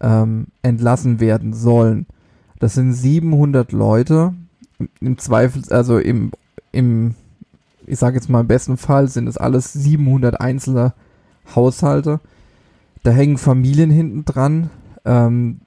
ähm, 0.00 0.46
entlassen 0.62 1.20
werden 1.20 1.52
sollen, 1.52 2.06
das 2.58 2.74
sind 2.74 2.92
700 2.92 3.72
Leute, 3.72 4.34
im 5.00 5.18
Zweifel, 5.18 5.62
also 5.70 5.98
im 5.98 6.32
im, 6.72 7.14
ich 7.86 7.98
sage 7.98 8.16
jetzt 8.16 8.28
mal 8.28 8.40
im 8.40 8.48
besten 8.48 8.76
Fall, 8.76 9.08
sind 9.08 9.28
es 9.28 9.36
alles 9.36 9.72
700 9.72 10.40
einzelne 10.40 10.94
Haushalte. 11.54 12.20
Da 13.02 13.10
hängen 13.10 13.38
Familien 13.38 13.90
hinten 13.90 14.24
dran. 14.24 14.70
Ähm, 15.04 15.60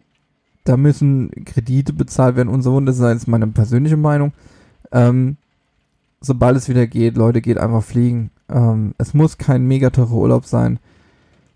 da 0.63 0.77
müssen 0.77 1.29
Kredite 1.45 1.93
bezahlt 1.93 2.35
werden 2.35 2.49
und 2.49 2.63
so. 2.63 2.75
Und 2.75 2.85
das 2.85 2.97
ist 2.97 3.03
jetzt 3.03 3.27
meine 3.27 3.47
persönliche 3.47 3.97
Meinung. 3.97 4.33
Ähm, 4.91 5.37
sobald 6.21 6.57
es 6.57 6.69
wieder 6.69 6.87
geht, 6.87 7.17
Leute, 7.17 7.41
geht 7.41 7.57
einfach 7.57 7.83
fliegen. 7.83 8.31
Ähm, 8.49 8.93
es 8.97 9.13
muss 9.13 9.37
kein 9.37 9.67
mega 9.67 9.91
Urlaub 9.97 10.45
sein. 10.45 10.79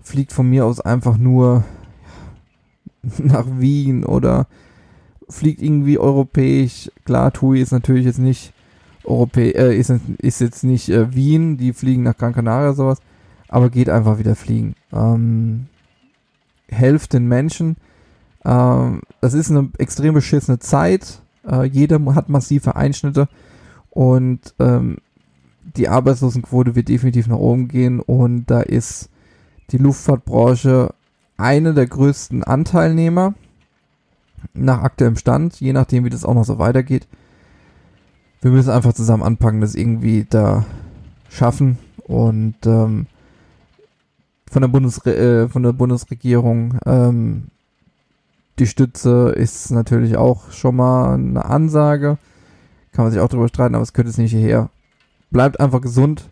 Fliegt 0.02 0.32
von 0.32 0.50
mir 0.50 0.66
aus 0.66 0.80
einfach 0.80 1.18
nur 1.18 1.64
nach 3.18 3.46
Wien 3.58 4.04
oder 4.04 4.48
fliegt 5.30 5.62
irgendwie 5.62 5.98
europäisch. 5.98 6.92
Klar, 7.06 7.32
TUI 7.32 7.62
ist 7.62 7.72
natürlich 7.72 8.06
jetzt 8.06 8.20
nicht 8.20 8.54
Europä 9.10 9.52
äh, 9.52 9.76
ist, 9.76 9.92
ist 10.20 10.42
jetzt 10.42 10.64
nicht 10.64 10.90
äh, 10.90 11.14
Wien, 11.14 11.58
die 11.58 11.74
fliegen 11.74 12.04
nach 12.04 12.18
Gran 12.18 12.34
Canaria 12.34 12.74
sowas, 12.74 13.00
aber 13.48 13.70
geht 13.70 13.90
einfach 13.90 14.20
wieder 14.20 14.36
fliegen. 14.36 14.76
Ähm, 14.94 15.68
helft 16.68 17.14
den 17.14 17.28
Menschen. 17.28 17.78
Ähm, 18.46 19.02
das 19.22 19.34
ist 19.34 19.50
eine 19.50 19.70
extrem 19.78 20.14
beschissene 20.14 20.60
Zeit. 20.60 21.22
Äh, 21.50 21.66
jeder 21.66 22.00
hat 22.16 22.30
massive 22.30 22.76
Einschnitte 22.76 23.28
und 23.90 24.54
ähm, 24.60 24.98
die 25.76 25.90
Arbeitslosenquote 25.90 26.76
wird 26.76 26.90
definitiv 26.90 27.28
nach 27.28 27.38
oben 27.38 27.68
gehen 27.68 28.00
und 28.00 28.46
da 28.48 28.62
ist 28.62 29.10
die 29.72 29.78
Luftfahrtbranche 29.78 30.94
eine 31.38 31.74
der 31.74 31.88
größten 31.88 32.44
Anteilnehmer 32.44 33.34
nach 34.54 34.82
aktuellem 34.82 35.16
Stand, 35.16 35.60
je 35.60 35.74
nachdem, 35.74 36.06
wie 36.06 36.10
das 36.10 36.26
auch 36.26 36.34
noch 36.34 36.46
so 36.46 36.60
weitergeht. 36.60 37.08
Wir 38.42 38.52
müssen 38.52 38.70
einfach 38.70 38.94
zusammen 38.94 39.24
anpacken, 39.24 39.62
das 39.62 39.76
irgendwie 39.76 40.26
da 40.30 40.66
schaffen 41.30 41.78
und 42.04 42.56
ähm, 42.66 43.08
von 44.50 44.62
der, 44.62 44.70
Bundesre 44.70 45.16
äh, 45.16 45.50
von 45.50 45.64
der 45.64 45.74
Bundesregierung 45.74 46.80
ähm, 46.86 47.48
die 48.60 48.68
Stütze 48.68 49.30
ist 49.30 49.72
natürlich 49.72 50.18
auch 50.18 50.52
schon 50.52 50.76
mal 50.76 51.14
eine 51.14 51.46
Ansage. 51.46 52.18
Kann 52.92 53.06
man 53.06 53.12
sich 53.12 53.22
auch 53.22 53.30
drüber 53.30 53.48
streiten, 53.48 53.76
aber 53.76 53.84
es 53.84 53.94
könnte 53.94 54.10
es 54.10 54.18
nicht 54.18 54.32
hierher. 54.32 54.70
Bleibt 55.32 55.60
einfach 55.60 55.80
gesund, 55.80 56.30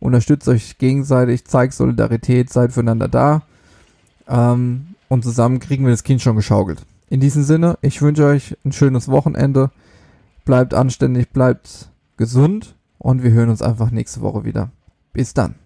unterstützt 0.00 0.48
euch 0.48 0.78
gegenseitig, 0.78 1.44
zeigt 1.44 1.74
Solidarität, 1.74 2.50
seid 2.50 2.72
füreinander 2.72 3.06
da. 3.08 3.42
Ähm, 4.26 4.94
und 5.08 5.22
zusammen 5.22 5.60
kriegen 5.60 5.84
wir 5.84 5.92
das 5.92 6.02
Kind 6.02 6.20
schon 6.20 6.36
geschaukelt. 6.36 6.84
In 7.10 7.20
diesem 7.20 7.44
Sinne, 7.44 7.78
ich 7.80 8.02
wünsche 8.02 8.26
euch 8.26 8.56
ein 8.64 8.72
schönes 8.72 9.08
Wochenende. 9.08 9.70
Bleibt 10.48 10.72
anständig, 10.72 11.28
bleibt 11.28 11.90
gesund 12.16 12.74
und 12.96 13.22
wir 13.22 13.32
hören 13.32 13.50
uns 13.50 13.60
einfach 13.60 13.90
nächste 13.90 14.22
Woche 14.22 14.46
wieder. 14.46 14.70
Bis 15.12 15.34
dann. 15.34 15.56